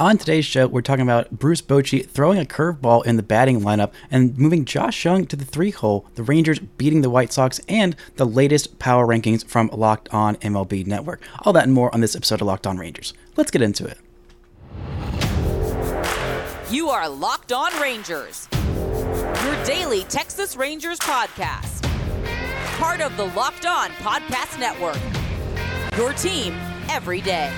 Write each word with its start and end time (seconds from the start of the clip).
On 0.00 0.16
today's 0.16 0.44
show, 0.44 0.68
we're 0.68 0.80
talking 0.80 1.02
about 1.02 1.28
Bruce 1.32 1.60
Bochy 1.60 2.08
throwing 2.08 2.38
a 2.38 2.44
curveball 2.44 3.04
in 3.04 3.16
the 3.16 3.22
batting 3.22 3.62
lineup 3.62 3.90
and 4.12 4.38
moving 4.38 4.64
Josh 4.64 5.04
Jung 5.04 5.26
to 5.26 5.34
the 5.34 5.44
three 5.44 5.72
hole, 5.72 6.06
the 6.14 6.22
Rangers 6.22 6.60
beating 6.60 7.00
the 7.00 7.10
White 7.10 7.32
Sox, 7.32 7.60
and 7.68 7.96
the 8.14 8.24
latest 8.24 8.78
power 8.78 9.08
rankings 9.08 9.44
from 9.44 9.68
Locked 9.72 10.08
On 10.14 10.36
MLB 10.36 10.86
Network. 10.86 11.20
All 11.42 11.52
that 11.52 11.64
and 11.64 11.72
more 11.72 11.92
on 11.92 12.00
this 12.00 12.14
episode 12.14 12.40
of 12.40 12.46
Locked 12.46 12.64
On 12.64 12.78
Rangers. 12.78 13.12
Let's 13.34 13.50
get 13.50 13.60
into 13.60 13.86
it. 13.86 13.98
You 16.70 16.90
are 16.90 17.08
Locked 17.08 17.50
On 17.50 17.72
Rangers, 17.80 18.46
your 18.52 19.64
daily 19.64 20.04
Texas 20.04 20.54
Rangers 20.54 21.00
podcast. 21.00 21.82
Part 22.78 23.00
of 23.00 23.16
the 23.16 23.24
Locked 23.24 23.66
On 23.66 23.90
Podcast 23.90 24.60
Network. 24.60 25.00
Your 25.96 26.12
team 26.12 26.54
every 26.88 27.20
day. 27.20 27.52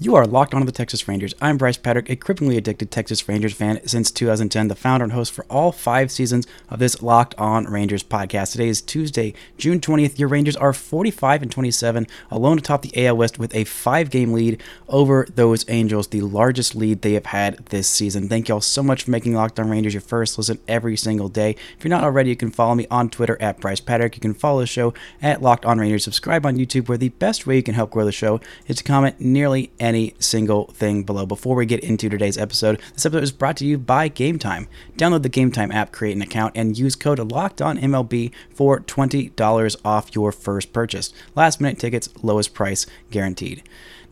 You 0.00 0.16
are 0.16 0.26
locked 0.26 0.54
onto 0.54 0.66
the 0.66 0.72
Texas 0.72 1.06
Rangers. 1.06 1.34
I'm 1.40 1.56
Brice 1.56 1.78
Paterik, 1.78 2.10
a 2.10 2.16
cripplingly 2.16 2.56
addicted 2.56 2.90
Texas 2.90 3.28
Rangers 3.28 3.52
fan 3.52 3.80
since 3.86 4.10
2010, 4.10 4.66
the 4.66 4.74
founder 4.74 5.04
and 5.04 5.12
host 5.12 5.32
for 5.32 5.46
all 5.48 5.70
five 5.70 6.10
seasons 6.10 6.48
of 6.68 6.80
this 6.80 7.00
Locked 7.00 7.36
On 7.38 7.64
Rangers 7.66 8.02
podcast. 8.02 8.50
Today 8.52 8.66
is 8.66 8.82
Tuesday, 8.82 9.34
June 9.56 9.78
20th. 9.78 10.18
Your 10.18 10.26
Rangers 10.28 10.56
are 10.56 10.72
45 10.72 11.42
and 11.42 11.50
27, 11.50 12.08
alone 12.28 12.58
atop 12.58 12.82
the 12.82 13.06
AL 13.06 13.18
West 13.18 13.38
with 13.38 13.54
a 13.54 13.62
five-game 13.62 14.32
lead 14.32 14.60
over 14.88 15.28
those 15.32 15.64
Angels, 15.68 16.08
the 16.08 16.22
largest 16.22 16.74
lead 16.74 17.02
they 17.02 17.12
have 17.12 17.26
had 17.26 17.64
this 17.66 17.86
season. 17.86 18.28
Thank 18.28 18.48
y'all 18.48 18.60
so 18.60 18.82
much 18.82 19.04
for 19.04 19.12
making 19.12 19.34
Locked 19.34 19.60
On 19.60 19.70
Rangers 19.70 19.94
your 19.94 20.00
first 20.00 20.36
listen 20.38 20.58
every 20.66 20.96
single 20.96 21.28
day. 21.28 21.54
If 21.78 21.84
you're 21.84 21.90
not 21.90 22.02
already, 22.02 22.30
you 22.30 22.36
can 22.36 22.50
follow 22.50 22.74
me 22.74 22.88
on 22.90 23.10
Twitter 23.10 23.40
at 23.40 23.60
Brice 23.60 23.80
Paterik. 23.80 24.16
You 24.16 24.20
can 24.20 24.34
follow 24.34 24.58
the 24.58 24.66
show 24.66 24.92
at 25.22 25.40
Locked 25.40 25.64
On 25.64 25.78
Rangers. 25.78 26.02
Subscribe 26.02 26.44
on 26.44 26.56
YouTube, 26.56 26.88
where 26.88 26.98
the 26.98 27.10
best 27.10 27.46
way 27.46 27.54
you 27.54 27.62
can 27.62 27.74
help 27.74 27.92
grow 27.92 28.04
the 28.04 28.10
show 28.10 28.40
is 28.66 28.78
to 28.78 28.82
comment 28.82 29.20
nearly 29.20 29.70
any 29.84 29.93
single 30.18 30.66
thing 30.66 31.02
below. 31.04 31.26
Before 31.26 31.56
we 31.56 31.66
get 31.66 31.80
into 31.80 32.08
today's 32.08 32.36
episode, 32.36 32.80
this 32.92 33.06
episode 33.06 33.22
is 33.22 33.32
brought 33.32 33.56
to 33.58 33.66
you 33.66 33.78
by 33.78 34.08
Game 34.08 34.38
Time. 34.38 34.68
Download 34.96 35.22
the 35.22 35.28
Game 35.28 35.52
Time 35.52 35.70
app, 35.70 35.92
create 35.92 36.16
an 36.16 36.22
account, 36.22 36.52
and 36.56 36.76
use 36.76 36.96
code 36.96 37.18
LOCKEDONMLB 37.18 38.32
for 38.54 38.80
$20 38.80 39.76
off 39.84 40.14
your 40.14 40.32
first 40.32 40.72
purchase. 40.72 41.12
Last 41.34 41.60
minute 41.60 41.78
tickets, 41.78 42.08
lowest 42.22 42.54
price 42.54 42.86
guaranteed. 43.10 43.62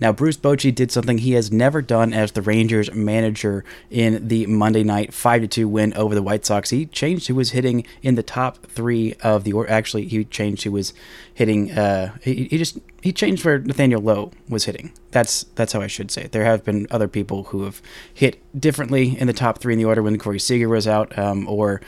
Now, 0.01 0.12
Bruce 0.12 0.37
Bochy 0.37 0.75
did 0.75 0.91
something 0.91 1.19
he 1.19 1.33
has 1.33 1.53
never 1.53 1.83
done 1.83 2.12
as 2.12 2.33
the 2.33 2.43
Rangers 2.43 2.93
manager 2.93 3.65
in 3.91 4.29
the 4.29 4.47
Monday 4.47 4.83
night 4.83 5.12
5 5.12 5.49
2 5.49 5.69
win 5.69 5.93
over 5.95 6.15
the 6.15 6.23
White 6.23 6.45
Sox. 6.45 6.71
He 6.71 6.87
changed 6.87 7.29
who 7.29 7.34
was 7.34 7.51
hitting 7.51 7.87
in 8.03 8.15
the 8.15 8.23
top 8.23 8.67
three 8.67 9.15
of 9.23 9.45
the, 9.45 9.53
or 9.53 9.69
actually, 9.69 10.07
he 10.07 10.25
changed 10.25 10.65
who 10.65 10.73
was 10.73 10.93
hitting, 11.34 11.71
uh, 11.73 12.17
he, 12.23 12.45
he 12.45 12.59
just, 12.59 12.79
he 13.03 13.12
changed 13.12 13.45
where 13.45 13.59
Nathaniel 13.59 14.01
Lowe 14.01 14.31
was 14.49 14.65
hitting. 14.65 14.93
That's 15.11 15.43
that's 15.57 15.73
how 15.73 15.81
I 15.81 15.89
should 15.89 16.11
say 16.11 16.23
it. 16.23 16.33
There 16.33 16.45
have 16.45 16.65
been 16.65 16.87
other 16.91 17.09
people 17.09 17.45
who 17.45 17.65
have 17.65 17.83
hit 18.15 18.41
differently 18.59 19.19
in 19.19 19.27
the 19.27 19.33
top 19.33 19.59
three 19.59 19.73
in 19.73 19.79
the 19.79 19.84
order 19.84 20.03
when 20.03 20.17
Corey 20.19 20.39
Seager 20.39 20.69
was 20.69 20.87
out, 20.87 21.17
um, 21.19 21.49
or 21.49 21.81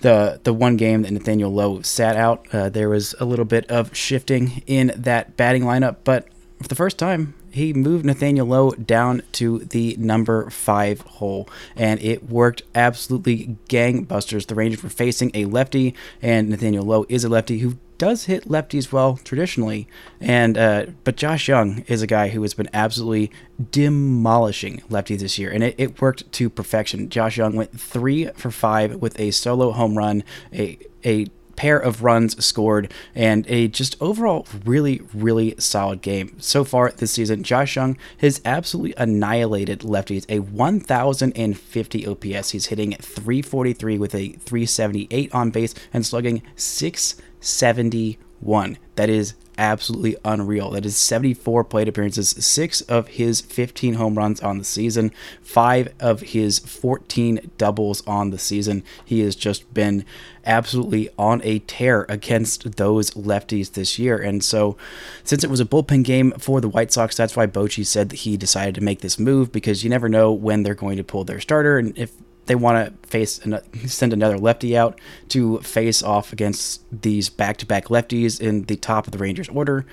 the 0.00 0.40
the 0.44 0.54
one 0.54 0.76
game 0.78 1.02
that 1.02 1.12
Nathaniel 1.12 1.52
Lowe 1.52 1.82
sat 1.82 2.16
out. 2.16 2.46
Uh, 2.52 2.70
there 2.70 2.88
was 2.88 3.14
a 3.20 3.26
little 3.26 3.44
bit 3.44 3.70
of 3.70 3.94
shifting 3.94 4.62
in 4.66 4.92
that 4.96 5.36
batting 5.36 5.62
lineup, 5.62 5.98
but 6.04 6.26
for 6.62 6.68
the 6.68 6.74
first 6.74 6.98
time, 6.98 7.34
he 7.52 7.72
moved 7.72 8.04
Nathaniel 8.04 8.46
Lowe 8.46 8.72
down 8.72 9.22
to 9.32 9.60
the 9.60 9.96
number 9.98 10.50
five 10.50 11.00
hole, 11.02 11.48
and 11.76 12.00
it 12.02 12.28
worked 12.28 12.62
absolutely 12.74 13.56
gangbusters. 13.68 14.46
The 14.46 14.54
Rangers 14.54 14.82
were 14.82 14.88
facing 14.88 15.30
a 15.34 15.44
lefty, 15.44 15.94
and 16.20 16.48
Nathaniel 16.48 16.84
Lowe 16.84 17.06
is 17.08 17.24
a 17.24 17.28
lefty 17.28 17.58
who 17.58 17.78
does 17.98 18.24
hit 18.24 18.48
lefties 18.48 18.90
well 18.90 19.16
traditionally, 19.22 19.86
and 20.20 20.58
uh, 20.58 20.86
but 21.04 21.16
Josh 21.16 21.46
Jung 21.46 21.84
is 21.86 22.02
a 22.02 22.06
guy 22.06 22.30
who 22.30 22.42
has 22.42 22.52
been 22.52 22.68
absolutely 22.74 23.30
demolishing 23.70 24.82
lefties 24.90 25.20
this 25.20 25.38
year, 25.38 25.52
and 25.52 25.62
it, 25.62 25.74
it 25.78 26.00
worked 26.00 26.30
to 26.32 26.50
perfection. 26.50 27.08
Josh 27.08 27.36
Jung 27.36 27.54
went 27.54 27.78
three 27.78 28.26
for 28.34 28.50
five 28.50 28.96
with 28.96 29.18
a 29.20 29.30
solo 29.30 29.70
home 29.70 29.96
run, 29.96 30.24
a 30.52 30.78
a 31.04 31.26
pair 31.56 31.78
of 31.78 32.02
runs 32.02 32.44
scored, 32.44 32.92
and 33.14 33.46
a 33.48 33.68
just 33.68 33.96
overall 34.00 34.46
really, 34.64 35.00
really 35.14 35.54
solid 35.58 36.02
game. 36.02 36.36
So 36.38 36.64
far 36.64 36.90
this 36.90 37.12
season, 37.12 37.42
Josh 37.42 37.76
Jung 37.76 37.96
has 38.18 38.42
absolutely 38.44 38.94
annihilated 38.96 39.80
lefties. 39.80 40.26
A 40.28 40.40
1,050 40.40 42.06
OPS. 42.06 42.50
He's 42.50 42.66
hitting 42.66 42.92
343 42.92 43.98
with 43.98 44.14
a 44.14 44.32
378 44.32 45.34
on 45.34 45.50
base 45.50 45.74
and 45.92 46.06
slugging 46.06 46.42
671. 46.56 48.78
That 48.96 49.10
is 49.10 49.34
absolutely 49.62 50.16
unreal. 50.24 50.70
That 50.70 50.84
is 50.84 50.96
74 50.96 51.62
plate 51.64 51.86
appearances, 51.86 52.30
six 52.30 52.80
of 52.82 53.06
his 53.06 53.40
15 53.40 53.94
home 53.94 54.18
runs 54.18 54.40
on 54.40 54.58
the 54.58 54.64
season, 54.64 55.12
five 55.40 55.94
of 56.00 56.20
his 56.20 56.58
14 56.58 57.52
doubles 57.58 58.04
on 58.04 58.30
the 58.30 58.38
season. 58.38 58.82
He 59.04 59.20
has 59.20 59.36
just 59.36 59.72
been 59.72 60.04
absolutely 60.44 61.08
on 61.16 61.40
a 61.44 61.60
tear 61.60 62.06
against 62.08 62.76
those 62.76 63.12
lefties 63.12 63.72
this 63.72 64.00
year. 64.00 64.18
And 64.18 64.42
so, 64.42 64.76
since 65.22 65.44
it 65.44 65.50
was 65.50 65.60
a 65.60 65.64
bullpen 65.64 66.02
game 66.02 66.32
for 66.32 66.60
the 66.60 66.68
White 66.68 66.92
Sox, 66.92 67.16
that's 67.16 67.36
why 67.36 67.46
Bochy 67.46 67.86
said 67.86 68.08
that 68.08 68.20
he 68.20 68.36
decided 68.36 68.74
to 68.74 68.80
make 68.80 69.00
this 69.00 69.18
move 69.18 69.52
because 69.52 69.84
you 69.84 69.90
never 69.90 70.08
know 70.08 70.32
when 70.32 70.64
they're 70.64 70.74
going 70.74 70.96
to 70.96 71.04
pull 71.04 71.22
their 71.22 71.40
starter 71.40 71.78
and 71.78 71.96
if 71.96 72.10
they 72.46 72.54
want 72.54 73.02
to 73.02 73.08
face 73.08 73.40
send 73.86 74.12
another 74.12 74.38
lefty 74.38 74.76
out 74.76 75.00
to 75.28 75.58
face 75.60 76.02
off 76.02 76.32
against 76.32 76.82
these 76.90 77.28
back-to-back 77.28 77.86
lefties 77.86 78.40
in 78.40 78.64
the 78.64 78.76
top 78.76 79.06
of 79.06 79.12
the 79.12 79.18
Rangers 79.18 79.48
order, 79.48 79.86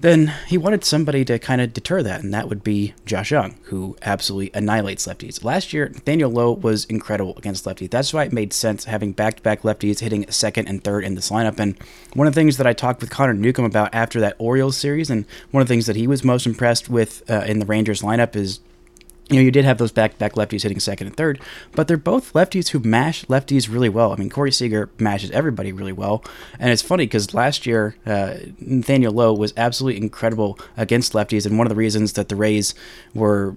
then 0.00 0.34
he 0.46 0.58
wanted 0.58 0.84
somebody 0.84 1.24
to 1.24 1.38
kind 1.38 1.60
of 1.62 1.72
deter 1.72 2.02
that, 2.02 2.22
and 2.22 2.34
that 2.34 2.50
would 2.50 2.62
be 2.62 2.92
Josh 3.06 3.30
Jung, 3.30 3.56
who 3.64 3.96
absolutely 4.02 4.50
annihilates 4.52 5.06
lefties. 5.06 5.42
Last 5.42 5.72
year, 5.72 5.88
Nathaniel 5.88 6.30
Lowe 6.30 6.52
was 6.52 6.84
incredible 6.84 7.34
against 7.38 7.64
lefties. 7.64 7.90
That's 7.90 8.12
why 8.12 8.24
it 8.24 8.32
made 8.32 8.52
sense 8.52 8.84
having 8.84 9.12
back-to-back 9.12 9.62
lefties 9.62 10.00
hitting 10.00 10.30
second 10.30 10.68
and 10.68 10.84
third 10.84 11.02
in 11.02 11.14
this 11.14 11.30
lineup. 11.30 11.58
And 11.58 11.78
one 12.12 12.26
of 12.26 12.34
the 12.34 12.38
things 12.38 12.58
that 12.58 12.66
I 12.66 12.74
talked 12.74 13.00
with 13.00 13.08
Connor 13.08 13.32
Newcomb 13.32 13.64
about 13.64 13.94
after 13.94 14.20
that 14.20 14.36
Orioles 14.38 14.76
series, 14.76 15.08
and 15.08 15.24
one 15.50 15.62
of 15.62 15.66
the 15.66 15.72
things 15.72 15.86
that 15.86 15.96
he 15.96 16.06
was 16.06 16.22
most 16.22 16.46
impressed 16.46 16.90
with 16.90 17.28
uh, 17.30 17.44
in 17.46 17.58
the 17.58 17.66
Rangers 17.66 18.02
lineup 18.02 18.36
is 18.36 18.60
you 19.28 19.36
know, 19.36 19.42
you 19.42 19.50
did 19.50 19.64
have 19.64 19.78
those 19.78 19.90
back-to-back 19.90 20.34
lefties 20.34 20.62
hitting 20.62 20.78
second 20.78 21.08
and 21.08 21.16
third, 21.16 21.40
but 21.72 21.88
they're 21.88 21.96
both 21.96 22.32
lefties 22.32 22.68
who 22.68 22.78
mash 22.78 23.24
lefties 23.24 23.72
really 23.72 23.88
well. 23.88 24.12
I 24.12 24.16
mean, 24.16 24.30
Corey 24.30 24.52
Seager 24.52 24.88
mashes 24.98 25.30
everybody 25.32 25.72
really 25.72 25.92
well, 25.92 26.24
and 26.58 26.70
it's 26.70 26.82
funny 26.82 27.06
because 27.06 27.34
last 27.34 27.66
year 27.66 27.96
uh, 28.06 28.34
Nathaniel 28.60 29.12
Lowe 29.12 29.34
was 29.34 29.52
absolutely 29.56 30.00
incredible 30.00 30.58
against 30.76 31.12
lefties, 31.12 31.44
and 31.44 31.58
one 31.58 31.66
of 31.66 31.70
the 31.70 31.76
reasons 31.76 32.12
that 32.12 32.28
the 32.28 32.36
Rays 32.36 32.74
were 33.14 33.56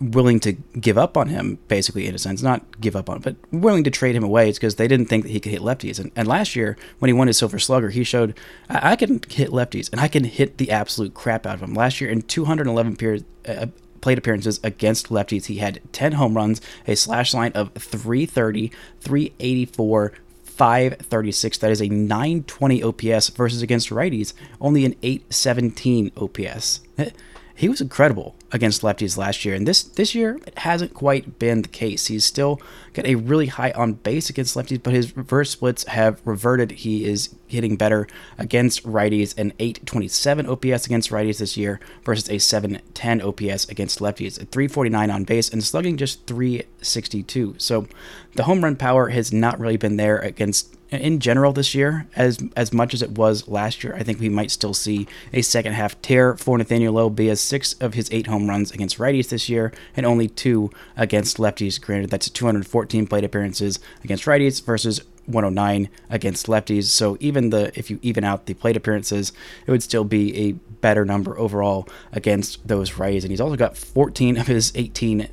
willing 0.00 0.40
to 0.40 0.52
give 0.52 0.98
up 0.98 1.16
on 1.16 1.28
him, 1.28 1.58
basically 1.68 2.06
in 2.06 2.14
a 2.14 2.18
sense, 2.18 2.42
not 2.42 2.80
give 2.80 2.96
up 2.96 3.08
on, 3.08 3.16
him, 3.16 3.22
but 3.22 3.36
willing 3.52 3.84
to 3.84 3.90
trade 3.90 4.16
him 4.16 4.24
away, 4.24 4.48
is 4.48 4.56
because 4.58 4.74
they 4.76 4.88
didn't 4.88 5.06
think 5.06 5.24
that 5.24 5.30
he 5.30 5.40
could 5.40 5.52
hit 5.52 5.62
lefties. 5.62 5.98
And, 5.98 6.10
and 6.16 6.26
last 6.26 6.56
year, 6.56 6.76
when 6.98 7.08
he 7.08 7.12
won 7.12 7.28
his 7.28 7.38
Silver 7.38 7.58
Slugger, 7.58 7.90
he 7.90 8.04
showed 8.04 8.36
I, 8.68 8.92
I 8.92 8.96
can 8.96 9.20
hit 9.28 9.50
lefties 9.50 9.90
and 9.92 10.00
I 10.00 10.08
can 10.08 10.24
hit 10.24 10.58
the 10.58 10.70
absolute 10.70 11.14
crap 11.14 11.46
out 11.46 11.54
of 11.54 11.60
them. 11.60 11.74
Last 11.74 12.00
year, 12.00 12.10
in 12.10 12.22
211 12.22 12.96
periods. 12.96 13.24
Uh, 13.46 13.66
plate 14.04 14.18
appearances 14.18 14.60
against 14.62 15.08
lefties. 15.08 15.46
He 15.46 15.56
had 15.56 15.80
10 15.92 16.12
home 16.12 16.36
runs, 16.36 16.60
a 16.86 16.94
slash 16.94 17.32
line 17.32 17.52
of 17.52 17.72
330, 17.72 18.70
384, 19.00 20.12
536. 20.44 21.58
That 21.58 21.70
is 21.70 21.80
a 21.80 21.88
920 21.88 22.82
OPS 22.82 23.30
versus 23.30 23.62
against 23.62 23.88
righties, 23.88 24.34
only 24.60 24.84
an 24.84 24.94
817 25.02 26.12
OPS. 26.18 26.80
He 27.56 27.68
was 27.68 27.80
incredible 27.80 28.34
against 28.50 28.82
lefties 28.82 29.16
last 29.16 29.44
year, 29.44 29.54
and 29.54 29.66
this 29.66 29.84
this 29.84 30.12
year 30.12 30.40
it 30.44 30.58
hasn't 30.58 30.92
quite 30.92 31.38
been 31.38 31.62
the 31.62 31.68
case. 31.68 32.06
He's 32.06 32.24
still 32.24 32.60
got 32.92 33.06
a 33.06 33.14
really 33.14 33.46
high 33.46 33.70
on 33.72 33.92
base 33.92 34.28
against 34.28 34.56
lefties, 34.56 34.82
but 34.82 34.92
his 34.92 35.16
reverse 35.16 35.50
splits 35.50 35.84
have 35.84 36.20
reverted. 36.24 36.72
He 36.72 37.04
is 37.04 37.34
hitting 37.46 37.76
better 37.76 38.08
against 38.38 38.84
righties, 38.84 39.38
an 39.38 39.52
827 39.60 40.48
OPS 40.48 40.86
against 40.86 41.10
righties 41.10 41.38
this 41.38 41.56
year 41.56 41.78
versus 42.04 42.28
a 42.28 42.38
710 42.38 43.22
OPS 43.22 43.68
against 43.68 44.00
lefties, 44.00 44.40
a 44.40 44.46
349 44.46 45.10
on 45.10 45.22
base, 45.22 45.48
and 45.48 45.62
slugging 45.62 45.96
just 45.96 46.26
362. 46.26 47.54
So 47.58 47.86
the 48.34 48.44
home 48.44 48.64
run 48.64 48.74
power 48.74 49.10
has 49.10 49.32
not 49.32 49.60
really 49.60 49.76
been 49.76 49.96
there 49.96 50.18
against 50.18 50.74
in 50.94 51.18
general 51.18 51.52
this 51.52 51.74
year 51.74 52.06
as 52.16 52.38
as 52.56 52.72
much 52.72 52.94
as 52.94 53.02
it 53.02 53.12
was 53.12 53.48
last 53.48 53.84
year. 53.84 53.94
I 53.94 54.02
think 54.02 54.20
we 54.20 54.28
might 54.28 54.50
still 54.50 54.74
see 54.74 55.06
a 55.32 55.42
second 55.42 55.72
half 55.72 56.00
tear 56.02 56.36
for 56.36 56.58
Nathaniel 56.58 56.94
Lowe, 56.94 57.10
be 57.10 57.30
as 57.30 57.40
six 57.40 57.74
of 57.74 57.94
his 57.94 58.08
eight 58.12 58.26
home 58.26 58.48
runs 58.48 58.70
against 58.70 58.98
righties 58.98 59.28
this 59.28 59.48
year 59.48 59.72
and 59.96 60.06
only 60.06 60.28
two 60.28 60.70
against 60.96 61.38
lefties. 61.38 61.80
Granted, 61.80 62.10
that's 62.10 62.28
214 62.28 63.06
plate 63.06 63.24
appearances 63.24 63.78
against 64.02 64.24
righties 64.24 64.64
versus 64.64 65.00
109 65.26 65.88
against 66.10 66.46
lefties. 66.46 66.84
So 66.84 67.16
even 67.20 67.50
the 67.50 67.72
if 67.78 67.90
you 67.90 67.98
even 68.02 68.24
out 68.24 68.46
the 68.46 68.54
plate 68.54 68.76
appearances, 68.76 69.32
it 69.66 69.70
would 69.70 69.82
still 69.82 70.04
be 70.04 70.48
a 70.48 70.52
better 70.52 71.04
number 71.04 71.38
overall 71.38 71.88
against 72.12 72.66
those 72.66 72.92
righties. 72.92 73.22
And 73.22 73.30
he's 73.30 73.40
also 73.40 73.56
got 73.56 73.76
14 73.76 74.36
of 74.36 74.46
his 74.46 74.72
18 74.74 75.28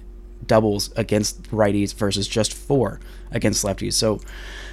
doubles 0.46 0.92
against 0.96 1.44
righties 1.52 1.94
versus 1.94 2.28
just 2.28 2.54
four 2.54 3.00
against 3.32 3.64
lefties. 3.64 3.94
So 3.94 4.20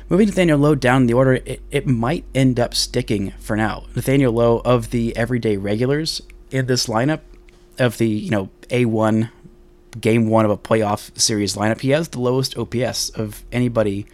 moving 0.08 0.26
Nathaniel 0.28 0.58
Lowe 0.58 0.74
down 0.74 1.06
the 1.06 1.14
order, 1.14 1.34
it, 1.44 1.60
it 1.70 1.86
might 1.86 2.24
end 2.34 2.58
up 2.58 2.74
sticking 2.74 3.32
for 3.38 3.56
now. 3.56 3.84
Nathaniel 3.94 4.32
Lowe 4.32 4.60
of 4.64 4.90
the 4.90 5.16
everyday 5.16 5.56
regulars 5.56 6.22
in 6.50 6.66
this 6.66 6.86
lineup 6.86 7.20
of 7.78 7.98
the 7.98 8.08
you 8.08 8.30
know 8.30 8.48
A1 8.70 9.30
game 10.00 10.28
one 10.28 10.44
of 10.44 10.50
a 10.50 10.56
playoff 10.56 11.16
series 11.18 11.54
lineup, 11.56 11.80
he 11.80 11.90
has 11.90 12.08
the 12.08 12.20
lowest 12.20 12.56
OPS 12.56 13.10
of 13.10 13.44
anybody 13.50 14.06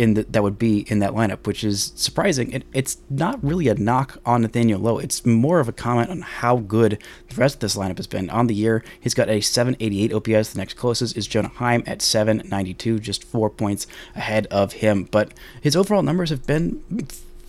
in 0.00 0.14
the, 0.14 0.22
that 0.22 0.42
would 0.42 0.58
be 0.58 0.86
in 0.88 0.98
that 1.00 1.12
lineup, 1.12 1.46
which 1.46 1.62
is 1.62 1.92
surprising. 1.94 2.50
It, 2.52 2.64
it's 2.72 2.96
not 3.10 3.38
really 3.44 3.68
a 3.68 3.74
knock 3.74 4.18
on 4.24 4.40
Nathaniel 4.40 4.80
Lowe. 4.80 4.98
It's 4.98 5.26
more 5.26 5.60
of 5.60 5.68
a 5.68 5.72
comment 5.72 6.08
on 6.08 6.22
how 6.22 6.56
good 6.56 6.98
the 7.28 7.34
rest 7.34 7.56
of 7.56 7.60
this 7.60 7.76
lineup 7.76 7.98
has 7.98 8.06
been. 8.06 8.30
On 8.30 8.46
the 8.46 8.54
year, 8.54 8.82
he's 8.98 9.12
got 9.12 9.28
a 9.28 9.42
788 9.42 10.14
OPS. 10.14 10.54
The 10.54 10.58
next 10.58 10.74
closest 10.74 11.18
is 11.18 11.26
Jonah 11.26 11.48
Heim 11.48 11.82
at 11.86 12.00
792, 12.00 12.98
just 12.98 13.24
four 13.24 13.50
points 13.50 13.86
ahead 14.16 14.46
of 14.46 14.72
him. 14.72 15.04
But 15.04 15.34
his 15.60 15.76
overall 15.76 16.02
numbers 16.02 16.30
have 16.30 16.46
been 16.46 16.82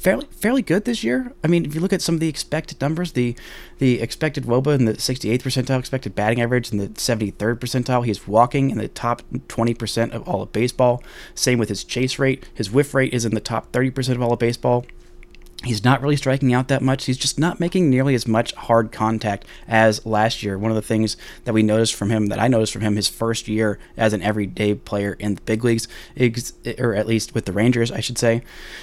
fairly 0.02 0.26
fairly 0.32 0.64
good 0.64 0.86
this 0.86 1.04
year. 1.04 1.32
I 1.44 1.48
mean, 1.48 1.64
if 1.64 1.76
you 1.76 1.82
look 1.82 1.94
at 1.94 2.02
some 2.02 2.16
of 2.16 2.22
the 2.22 2.28
expected 2.28 2.82
numbers, 2.82 3.12
the 3.12 3.36
the 3.78 4.02
expected 4.02 4.46
WOBA 4.46 4.76
in 4.76 4.86
the 4.86 4.94
68th 4.94 5.44
percentile, 5.44 5.80
expected 5.80 6.16
batting 6.16 6.42
average 6.42 6.72
in 6.72 6.80
the 6.80 6.88
73rd 6.88 7.60
percentile, 7.60 8.06
he's 8.06 8.28
walking 8.28 8.72
in 8.72 8.80
the 8.80 8.88
top 8.88 9.22
20% 9.32 10.12
of 10.12 10.28
all 10.28 10.42
of 10.42 10.52
baseball. 10.52 11.04
Same 11.36 11.60
with 11.60 11.70
his 11.70 11.84
chase 11.84 12.18
rate. 12.18 12.50
His 12.54 12.72
whiff 12.72 12.96
rate 12.96 13.14
is 13.14 13.26
in 13.26 13.36
the 13.36 13.40
top 13.40 13.72
30% 13.72 14.16
of 14.16 14.22
all 14.22 14.34
of 14.34 14.40
baseball. 14.40 14.86
He's 15.64 15.84
not 15.84 16.02
really 16.02 16.16
striking 16.16 16.54
out 16.54 16.70
that 16.70 16.82
much. 16.82 17.06
He's 17.06 17.18
just 17.18 17.38
not 17.38 17.60
making 17.60 17.90
nearly 17.90 18.16
as 18.16 18.28
much 18.28 18.54
hard 18.56 18.92
contact 18.92 19.46
as 19.68 20.04
last 20.06 20.42
year. 20.42 20.58
One 20.58 20.72
of 20.72 20.76
the 20.76 20.82
things 20.82 21.18
that 21.44 21.54
we 21.54 21.62
noticed 21.62 21.94
from 21.94 22.10
him, 22.10 22.28
that 22.28 22.40
I 22.40 22.48
noticed 22.48 22.74
from 22.74 22.82
him 22.82 22.96
his 22.96 23.08
first 23.08 23.48
year 23.48 23.78
as 23.96 24.14
an 24.14 24.24
everyday 24.24 24.74
player 24.74 25.14
in 25.20 25.36
the 25.36 25.42
big 25.42 25.64
leagues, 25.64 25.88
or 26.80 26.96
at 26.96 27.06
least 27.06 27.36
with 27.36 27.46
the 27.46 27.54
Rangers, 27.54 27.92
I 27.92 28.00
should 28.00 28.18
say, 28.18 28.42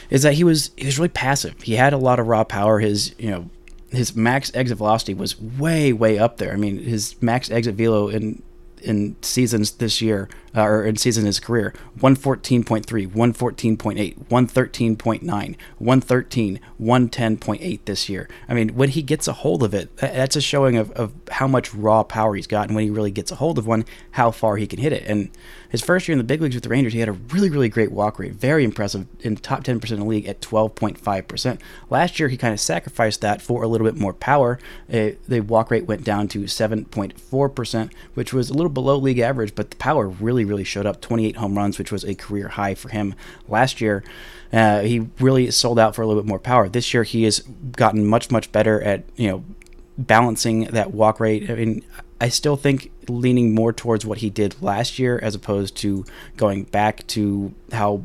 is 0.09 0.23
that 0.23 0.35
he 0.35 0.45
was 0.45 0.71
he 0.77 0.87
was 0.87 0.99
really 0.99 1.09
passive. 1.09 1.61
He 1.63 1.75
had 1.75 1.93
a 1.93 1.99
lot 1.99 2.21
of 2.21 2.29
raw 2.29 2.45
power. 2.45 2.79
His 2.79 3.13
you 3.19 3.31
know 3.31 3.51
his 3.91 4.15
max 4.15 4.55
exit 4.55 4.79
velocity 4.79 5.15
was 5.15 5.41
way 5.41 5.93
way 5.93 6.17
up 6.17 6.37
there. 6.37 6.53
I 6.53 6.57
mean 6.57 6.79
his 6.79 7.21
max 7.21 7.51
exit 7.51 7.75
velo 7.75 8.09
in 8.09 8.43
in 8.81 9.17
seasons 9.23 9.73
this 9.73 10.01
year, 10.01 10.29
uh, 10.57 10.63
or 10.63 10.85
in 10.85 10.97
season 10.97 11.25
his 11.27 11.41
career 11.41 11.75
114.3, 11.99 12.85
114.8, 12.85 14.27
113.9, 14.29 15.57
113, 15.79 16.61
110.8 16.81 17.85
this 17.85 18.09
year. 18.09 18.29
I 18.49 18.55
mean, 18.55 18.71
when 18.71 18.89
he 18.91 19.03
gets 19.03 19.29
a 19.29 19.33
hold 19.33 19.63
of 19.63 19.75
it, 19.75 19.97
that's 19.97 20.37
a 20.37 20.41
showing 20.41 20.77
of, 20.77 20.91
of 20.93 21.13
how 21.31 21.47
much 21.47 21.75
raw 21.75 22.03
power 22.03 22.35
he's 22.35 22.47
got, 22.47 22.69
and 22.69 22.75
when 22.75 22.85
he 22.85 22.91
really 22.91 23.11
gets 23.11 23.31
a 23.31 23.37
hold 23.37 23.59
of 23.59 23.67
one, 23.67 23.85
how 24.13 24.31
far 24.31 24.57
he 24.57 24.67
can 24.67 24.79
hit 24.79 24.93
it. 24.93 25.05
And 25.07 25.31
his 25.69 25.83
first 25.83 26.09
year 26.09 26.15
in 26.15 26.19
the 26.19 26.25
big 26.25 26.41
leagues 26.41 26.55
with 26.55 26.65
the 26.65 26.71
Rangers, 26.71 26.93
he 26.93 27.01
had 27.01 27.09
a 27.09 27.13
really, 27.13 27.51
really 27.51 27.69
great 27.69 27.93
walk 27.93 28.19
rate, 28.19 28.33
very 28.33 28.65
impressive 28.65 29.07
in 29.21 29.35
the 29.35 29.41
top 29.41 29.65
10% 29.65 29.83
of 29.91 29.99
the 29.99 30.05
league 30.05 30.27
at 30.27 30.41
12.5%. 30.41 31.61
Last 31.91 32.19
year, 32.19 32.29
he 32.29 32.37
kind 32.37 32.55
of 32.55 32.61
sacrificed 32.61 33.21
that 33.21 33.43
for 33.43 33.63
a 33.63 33.69
little 33.69 33.87
bit 33.87 33.97
more 33.97 34.15
power. 34.15 34.59
Uh, 34.93 35.11
the 35.27 35.41
walk 35.41 35.71
rate 35.71 35.87
went 35.87 36.05
down 36.05 36.29
to 36.29 36.41
7.4%, 36.41 37.93
which 38.15 38.33
was 38.33 38.49
a 38.49 38.55
little 38.55 38.71
below 38.71 38.97
league 38.97 39.19
average, 39.19 39.55
but 39.55 39.71
the 39.71 39.77
power 39.77 40.09
really, 40.09 40.45
really 40.45 40.65
showed 40.65 40.87
up 40.87 41.01
28 41.01 41.37
home 41.37 41.57
runs, 41.57 41.79
which 41.79 41.93
was 41.93 42.05
a 42.05 42.15
career 42.15 42.49
high 42.49 42.75
for 42.75 42.89
him 42.89 43.15
last 43.47 43.81
year. 43.81 44.03
Uh, 44.53 44.81
he 44.81 45.01
really 45.21 45.51
sold 45.51 45.79
out 45.79 45.95
for 45.95 46.01
a 46.01 46.07
little 46.07 46.23
bit 46.23 46.29
more 46.29 46.39
power. 46.39 46.69
This 46.69 46.95
year, 46.95 47.03
he 47.03 47.25
has 47.25 47.41
gotten 47.73 48.07
much, 48.07 48.31
much 48.31 48.51
better 48.53 48.81
at, 48.83 49.05
you 49.17 49.29
know, 49.29 49.45
balancing 49.99 50.65
that 50.67 50.93
walk 50.93 51.21
rate. 51.21 51.51
I 51.51 51.55
mean, 51.55 51.85
I 52.21 52.29
still 52.29 52.57
think 52.57 52.91
leaning 53.09 53.55
more 53.55 53.73
towards 53.73 54.05
what 54.05 54.19
he 54.19 54.31
did 54.31 54.61
last 54.63 54.99
year 54.99 55.19
as 55.23 55.35
opposed 55.35 55.77
to 55.79 56.05
going 56.37 56.65
back 56.65 57.07
to 57.09 57.55
how 57.73 58.03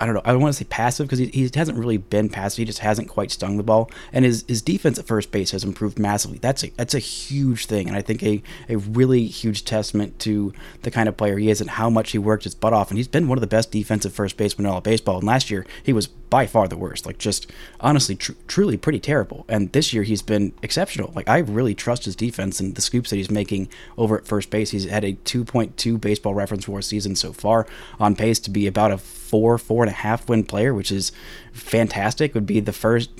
I 0.00 0.06
don't 0.06 0.14
know. 0.14 0.22
I 0.24 0.32
don't 0.32 0.40
want 0.40 0.52
to 0.54 0.58
say 0.58 0.66
passive 0.68 1.06
because 1.06 1.20
he, 1.20 1.26
he 1.26 1.48
hasn't 1.54 1.78
really 1.78 1.98
been 1.98 2.28
passive. 2.28 2.58
He 2.58 2.64
just 2.64 2.80
hasn't 2.80 3.08
quite 3.08 3.30
stung 3.30 3.56
the 3.56 3.62
ball, 3.62 3.90
and 4.12 4.24
his, 4.24 4.44
his 4.48 4.60
defense 4.60 4.98
at 4.98 5.06
first 5.06 5.30
base 5.30 5.52
has 5.52 5.62
improved 5.62 5.98
massively. 5.98 6.38
That's 6.38 6.64
a 6.64 6.70
that's 6.70 6.94
a 6.94 6.98
huge 6.98 7.66
thing, 7.66 7.86
and 7.86 7.96
I 7.96 8.02
think 8.02 8.22
a, 8.22 8.42
a 8.68 8.76
really 8.76 9.26
huge 9.26 9.64
testament 9.64 10.18
to 10.20 10.52
the 10.82 10.90
kind 10.90 11.08
of 11.08 11.16
player 11.16 11.38
he 11.38 11.48
is 11.48 11.60
and 11.60 11.70
how 11.70 11.90
much 11.90 12.10
he 12.10 12.18
worked 12.18 12.44
his 12.44 12.54
butt 12.54 12.72
off. 12.72 12.90
And 12.90 12.98
he's 12.98 13.08
been 13.08 13.28
one 13.28 13.38
of 13.38 13.40
the 13.40 13.46
best 13.46 13.70
defensive 13.70 14.12
first 14.12 14.36
basemen 14.36 14.66
in 14.66 14.72
all 14.72 14.78
of 14.78 14.84
baseball. 14.84 15.18
And 15.18 15.26
last 15.26 15.50
year 15.50 15.64
he 15.82 15.92
was 15.92 16.08
by 16.34 16.48
far 16.48 16.66
the 16.66 16.76
worst. 16.76 17.06
Like 17.06 17.18
just 17.18 17.48
honestly, 17.78 18.16
tr- 18.16 18.32
truly 18.48 18.76
pretty 18.76 18.98
terrible. 18.98 19.44
And 19.48 19.70
this 19.70 19.92
year 19.92 20.02
he's 20.02 20.20
been 20.20 20.52
exceptional. 20.64 21.12
Like 21.14 21.28
I 21.28 21.38
really 21.38 21.76
trust 21.76 22.06
his 22.06 22.16
defense 22.16 22.58
and 22.58 22.74
the 22.74 22.82
scoops 22.82 23.10
that 23.10 23.16
he's 23.18 23.30
making 23.30 23.68
over 23.96 24.18
at 24.18 24.26
first 24.26 24.50
base. 24.50 24.72
He's 24.72 24.84
had 24.84 25.04
a 25.04 25.12
2.2 25.12 26.00
baseball 26.00 26.34
reference 26.34 26.66
WAR 26.66 26.82
season 26.82 27.14
so 27.14 27.32
far, 27.32 27.68
on 28.00 28.16
pace 28.16 28.40
to 28.40 28.50
be 28.50 28.66
about 28.66 28.90
a 28.90 28.98
four, 28.98 29.58
four 29.58 29.84
and 29.84 29.90
a 29.90 29.94
half 29.94 30.28
win 30.28 30.42
player, 30.42 30.74
which 30.74 30.90
is 30.90 31.12
fantastic. 31.52 32.34
Would 32.34 32.46
be 32.46 32.58
the 32.58 32.72
first 32.72 33.10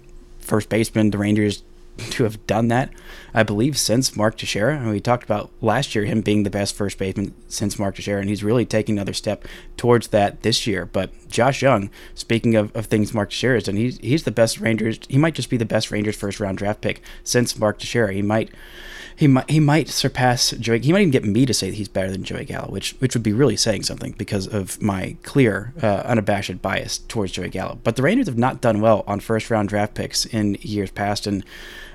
first 0.41 0.69
baseman 0.69 1.13
the 1.13 1.19
Rangers 1.19 1.63
to 1.97 2.25
have 2.25 2.45
done 2.47 2.69
that, 2.69 2.91
I 3.33 3.43
believe, 3.43 3.79
since 3.79 4.17
Mark 4.17 4.37
Teixeira. 4.37 4.77
And 4.77 4.91
we 4.91 5.01
talked 5.01 5.25
about 5.25 5.51
last 5.61 5.95
year 5.95 6.05
him 6.05 6.23
being 6.23 6.43
the 6.43 6.51
best 6.51 6.75
first 6.75 6.99
baseman 6.99 7.35
since 7.49 7.79
Mark 7.79 7.97
Teixeira, 7.97 8.21
and 8.21 8.29
he's 8.29 8.45
really 8.45 8.65
taking 8.65 8.97
another 8.97 9.13
step 9.13 9.47
towards 9.77 10.09
that 10.09 10.43
this 10.43 10.67
year. 10.67 10.87
But 10.87 11.29
Josh 11.29 11.63
Jung, 11.63 11.91
speaking 12.15 12.57
of, 12.57 12.75
of 12.75 12.87
things 12.87 13.15
Mark 13.15 13.31
Teixeira 13.31 13.57
has 13.57 13.65
done, 13.65 13.77
he's, 13.77 13.99
he's 13.99 14.25
the 14.25 14.31
best 14.31 14.61
Rangers. 14.61 14.99
He 15.09 15.19
might 15.19 15.35
just 15.35 15.51
be 15.51 15.57
the 15.57 15.65
best 15.65 15.91
Rangers 15.91 16.17
first 16.17 16.41
round 16.41 16.59
draft 16.59 16.81
pick 16.81 17.03
since 17.23 17.59
Mark 17.59 17.79
Teixeira. 17.79 18.13
He 18.13 18.23
might 18.23 18.51
he 19.17 19.27
might 19.27 19.49
he 19.51 19.61
might 19.61 19.89
surpass 19.89 20.51
Joey. 20.53 20.81
He 20.81 20.93
might 20.93 21.01
even 21.01 21.11
get 21.11 21.25
me 21.25 21.47
to 21.47 21.55
say 21.55 21.71
that 21.71 21.77
he's 21.77 21.89
better 21.89 22.11
than 22.11 22.25
Joey 22.25 22.45
Gallo, 22.45 22.71
which 22.71 22.93
which 22.99 23.15
would 23.15 23.23
be 23.23 23.33
really 23.33 23.57
saying 23.57 23.85
something 23.85 24.13
because 24.13 24.47
of 24.47 24.81
my 24.83 25.17
clear, 25.23 25.73
uh, 25.83 26.03
unabashed 26.05 26.61
bias 26.61 26.99
towards 26.99 27.33
Joey 27.33 27.49
Gallo. 27.49 27.79
But 27.85 27.97
the 27.97 28.03
Rangers 28.03 28.27
have 28.27 28.39
not 28.39 28.61
done 28.61 28.81
well 28.81 29.05
on 29.07 29.21
first 29.21 29.51
round 29.51 29.69
draft 29.69 29.95
picks 29.95 30.27
in 30.27 30.57
years 30.61 30.91
past, 30.91 31.27
and 31.27 31.45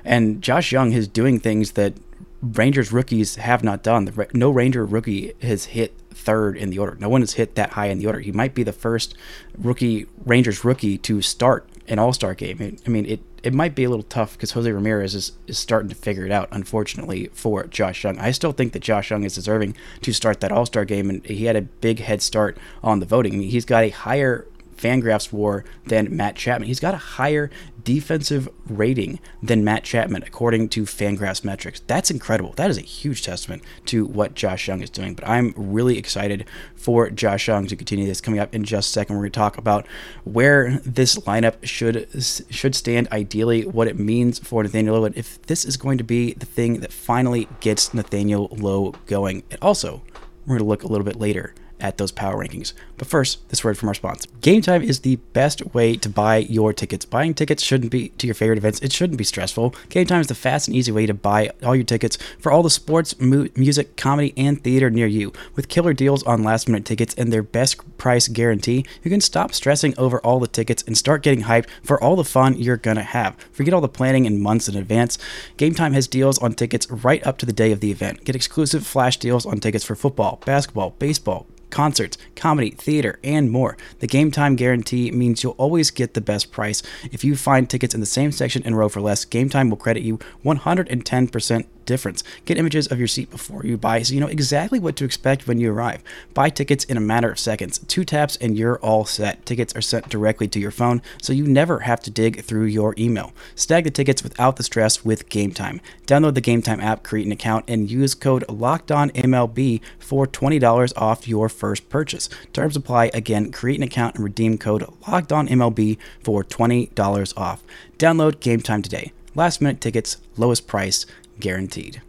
and 0.04 0.40
Josh 0.42 0.72
Jung 0.72 0.92
is 0.92 1.06
doing 1.06 1.38
things 1.38 1.72
that 1.72 1.94
Rangers 2.42 2.90
rookies 2.90 3.36
have 3.36 3.62
not 3.62 3.82
done. 3.82 4.12
No 4.32 4.50
Ranger 4.50 4.84
rookie 4.86 5.34
has 5.42 5.66
hit 5.66 5.94
third 6.10 6.56
in 6.56 6.70
the 6.70 6.78
order. 6.78 6.96
No 6.98 7.08
one 7.08 7.20
has 7.20 7.34
hit 7.34 7.54
that 7.54 7.70
high 7.70 7.86
in 7.86 7.98
the 7.98 8.06
order. 8.06 8.20
He 8.20 8.32
might 8.32 8.54
be 8.54 8.62
the 8.62 8.72
first 8.72 9.14
rookie 9.58 10.06
Rangers 10.24 10.64
rookie 10.64 10.96
to 10.98 11.20
start 11.20 11.68
an 11.86 11.98
All 11.98 12.12
Star 12.12 12.34
game. 12.34 12.78
I 12.86 12.88
mean, 12.88 13.04
it 13.04 13.20
it 13.42 13.54
might 13.54 13.74
be 13.74 13.84
a 13.84 13.90
little 13.90 14.04
tough 14.04 14.32
because 14.32 14.52
Jose 14.52 14.70
Ramirez 14.70 15.14
is, 15.14 15.32
is 15.46 15.58
starting 15.58 15.88
to 15.88 15.94
figure 15.94 16.26
it 16.26 16.32
out, 16.32 16.48
unfortunately, 16.50 17.30
for 17.32 17.64
Josh 17.64 18.04
Jung. 18.04 18.18
I 18.18 18.30
still 18.30 18.52
think 18.52 18.72
that 18.72 18.80
Josh 18.80 19.10
Jung 19.10 19.24
is 19.24 19.34
deserving 19.34 19.76
to 20.02 20.12
start 20.12 20.40
that 20.40 20.52
All 20.52 20.66
Star 20.66 20.84
game, 20.84 21.10
and 21.10 21.24
he 21.24 21.46
had 21.46 21.56
a 21.56 21.62
big 21.62 22.00
head 22.00 22.22
start 22.22 22.58
on 22.82 23.00
the 23.00 23.06
voting. 23.06 23.34
I 23.34 23.36
mean, 23.38 23.50
he's 23.50 23.64
got 23.64 23.84
a 23.84 23.90
higher 23.90 24.46
Fangraphs 24.80 25.32
WAR 25.32 25.64
than 25.86 26.14
Matt 26.14 26.36
Chapman. 26.36 26.66
He's 26.68 26.80
got 26.80 26.94
a 26.94 26.98
higher 26.98 27.50
defensive 27.84 28.48
rating 28.66 29.20
than 29.42 29.64
Matt 29.64 29.84
Chapman, 29.84 30.22
according 30.22 30.68
to 30.70 30.84
Fangraphs 30.84 31.44
metrics. 31.44 31.80
That's 31.86 32.10
incredible. 32.10 32.52
That 32.52 32.70
is 32.70 32.78
a 32.78 32.82
huge 32.82 33.22
testament 33.22 33.62
to 33.86 34.04
what 34.06 34.34
Josh 34.34 34.68
Jung 34.68 34.82
is 34.82 34.90
doing. 34.90 35.14
But 35.14 35.28
I'm 35.28 35.54
really 35.56 35.98
excited 35.98 36.46
for 36.74 37.10
Josh 37.10 37.48
Jung 37.48 37.66
to 37.66 37.76
continue 37.76 38.06
this. 38.06 38.20
Coming 38.20 38.40
up 38.40 38.54
in 38.54 38.64
just 38.64 38.90
a 38.90 38.92
second, 38.92 39.16
we're 39.16 39.22
going 39.22 39.32
to 39.32 39.38
talk 39.38 39.58
about 39.58 39.86
where 40.24 40.78
this 40.84 41.16
lineup 41.16 41.64
should 41.64 42.08
should 42.50 42.74
stand 42.74 43.08
ideally, 43.12 43.64
what 43.64 43.88
it 43.88 43.98
means 43.98 44.38
for 44.38 44.62
Nathaniel 44.62 44.96
Lowe, 44.96 45.04
and 45.04 45.16
if 45.16 45.40
this 45.42 45.64
is 45.64 45.76
going 45.76 45.98
to 45.98 46.04
be 46.04 46.32
the 46.34 46.46
thing 46.46 46.80
that 46.80 46.92
finally 46.92 47.48
gets 47.60 47.92
Nathaniel 47.94 48.48
Lowe 48.52 48.94
going. 49.06 49.42
And 49.50 49.58
also, 49.62 50.02
we're 50.46 50.58
going 50.58 50.60
to 50.60 50.64
look 50.64 50.82
a 50.82 50.88
little 50.88 51.04
bit 51.04 51.16
later 51.16 51.54
at 51.80 51.98
those 51.98 52.12
power 52.12 52.36
rankings. 52.36 52.72
But 52.96 53.08
first, 53.08 53.48
this 53.48 53.64
word 53.64 53.78
from 53.78 53.88
our 53.88 53.94
sponsor. 53.94 54.28
Game 54.40 54.62
Time 54.62 54.82
is 54.82 55.00
the 55.00 55.16
best 55.16 55.74
way 55.74 55.96
to 55.96 56.08
buy 56.08 56.38
your 56.38 56.72
tickets. 56.72 57.04
Buying 57.04 57.34
tickets 57.34 57.62
shouldn't 57.62 57.90
be 57.90 58.10
to 58.10 58.26
your 58.26 58.34
favorite 58.34 58.58
events. 58.58 58.80
It 58.80 58.92
shouldn't 58.92 59.18
be 59.18 59.24
stressful. 59.24 59.74
Game 59.88 60.06
Time 60.06 60.20
is 60.20 60.26
the 60.26 60.34
fast 60.34 60.68
and 60.68 60.76
easy 60.76 60.92
way 60.92 61.06
to 61.06 61.14
buy 61.14 61.50
all 61.62 61.74
your 61.74 61.84
tickets 61.84 62.18
for 62.38 62.52
all 62.52 62.62
the 62.62 62.70
sports, 62.70 63.18
mu- 63.20 63.48
music, 63.56 63.96
comedy, 63.96 64.34
and 64.36 64.62
theater 64.62 64.90
near 64.90 65.06
you. 65.06 65.32
With 65.54 65.68
killer 65.68 65.92
deals 65.92 66.22
on 66.24 66.44
last-minute 66.44 66.84
tickets 66.84 67.14
and 67.14 67.32
their 67.32 67.42
best 67.42 67.98
price 67.98 68.28
guarantee, 68.28 68.84
you 69.02 69.10
can 69.10 69.20
stop 69.20 69.54
stressing 69.54 69.94
over 69.98 70.20
all 70.20 70.40
the 70.40 70.46
tickets 70.46 70.82
and 70.86 70.96
start 70.96 71.22
getting 71.22 71.44
hyped 71.44 71.68
for 71.82 72.02
all 72.02 72.16
the 72.16 72.24
fun 72.24 72.56
you're 72.56 72.76
gonna 72.76 73.02
have. 73.02 73.36
Forget 73.52 73.74
all 73.74 73.80
the 73.80 73.88
planning 73.88 74.24
in 74.26 74.40
months 74.42 74.68
in 74.68 74.76
advance. 74.76 75.18
Game 75.56 75.74
Time 75.74 75.92
has 75.92 76.08
deals 76.08 76.38
on 76.38 76.54
tickets 76.54 76.90
right 76.90 77.26
up 77.26 77.38
to 77.38 77.46
the 77.46 77.52
day 77.52 77.72
of 77.72 77.80
the 77.80 77.90
event. 77.90 78.24
Get 78.24 78.36
exclusive 78.36 78.86
flash 78.86 79.16
deals 79.16 79.46
on 79.46 79.60
tickets 79.60 79.84
for 79.84 79.94
football, 79.94 80.40
basketball, 80.44 80.90
baseball, 80.98 81.46
concerts, 81.70 82.18
comedy, 82.36 82.70
theater, 82.70 83.18
and 83.24 83.50
more. 83.50 83.76
The 84.00 84.06
game 84.06 84.30
time 84.30 84.56
guarantee 84.56 85.10
means 85.10 85.42
you'll 85.42 85.52
always 85.52 85.90
get 85.90 86.14
the 86.14 86.20
best 86.20 86.50
price. 86.52 86.82
If 87.10 87.24
you 87.24 87.36
find 87.36 87.68
tickets 87.68 87.94
in 87.94 88.00
the 88.00 88.06
same 88.06 88.32
section 88.32 88.62
and 88.64 88.76
row 88.76 88.88
for 88.88 89.00
less, 89.00 89.24
Game 89.24 89.48
Time 89.48 89.70
will 89.70 89.76
credit 89.76 90.02
you 90.02 90.18
110% 90.44 91.66
difference. 91.90 92.22
Get 92.44 92.56
images 92.56 92.86
of 92.86 93.00
your 93.00 93.08
seat 93.08 93.30
before 93.30 93.66
you 93.66 93.76
buy 93.76 94.02
so 94.02 94.14
you 94.14 94.20
know 94.20 94.28
exactly 94.28 94.78
what 94.78 94.94
to 94.96 95.04
expect 95.04 95.48
when 95.48 95.58
you 95.58 95.72
arrive. 95.72 96.04
Buy 96.34 96.48
tickets 96.48 96.84
in 96.84 96.96
a 96.96 97.00
matter 97.00 97.32
of 97.32 97.38
seconds. 97.38 97.80
Two 97.88 98.04
taps 98.04 98.36
and 98.36 98.56
you're 98.56 98.78
all 98.78 99.04
set. 99.04 99.44
Tickets 99.44 99.74
are 99.74 99.82
sent 99.82 100.08
directly 100.08 100.46
to 100.46 100.60
your 100.60 100.70
phone 100.70 101.02
so 101.20 101.32
you 101.32 101.44
never 101.44 101.80
have 101.80 101.98
to 102.00 102.10
dig 102.10 102.44
through 102.44 102.66
your 102.66 102.94
email. 102.96 103.32
Snag 103.56 103.82
the 103.82 103.90
tickets 103.90 104.22
without 104.22 104.54
the 104.54 104.62
stress 104.62 105.04
with 105.04 105.28
Game 105.28 105.50
Time. 105.50 105.80
Download 106.06 106.34
the 106.34 106.40
Game 106.40 106.62
Time 106.62 106.80
app, 106.80 107.02
create 107.02 107.26
an 107.26 107.32
account, 107.32 107.64
and 107.66 107.90
use 107.90 108.14
code 108.14 108.44
LOCKEDONMLB 108.46 109.80
for 109.98 110.28
$20 110.28 110.92
off 110.96 111.26
your 111.26 111.48
first 111.48 111.88
purchase. 111.88 112.28
Terms 112.52 112.76
apply. 112.76 113.10
Again, 113.12 113.50
create 113.50 113.78
an 113.78 113.82
account 113.82 114.14
and 114.14 114.22
redeem 114.22 114.58
code 114.58 114.82
LOCKEDONMLB 115.02 115.98
for 116.22 116.44
$20 116.44 117.36
off. 117.36 117.64
Download 117.98 118.38
Game 118.38 118.60
Time 118.60 118.82
today. 118.82 119.12
Last 119.34 119.60
minute 119.60 119.80
tickets, 119.80 120.16
lowest 120.36 120.66
price, 120.66 121.06
guaranteed. 121.40 122.02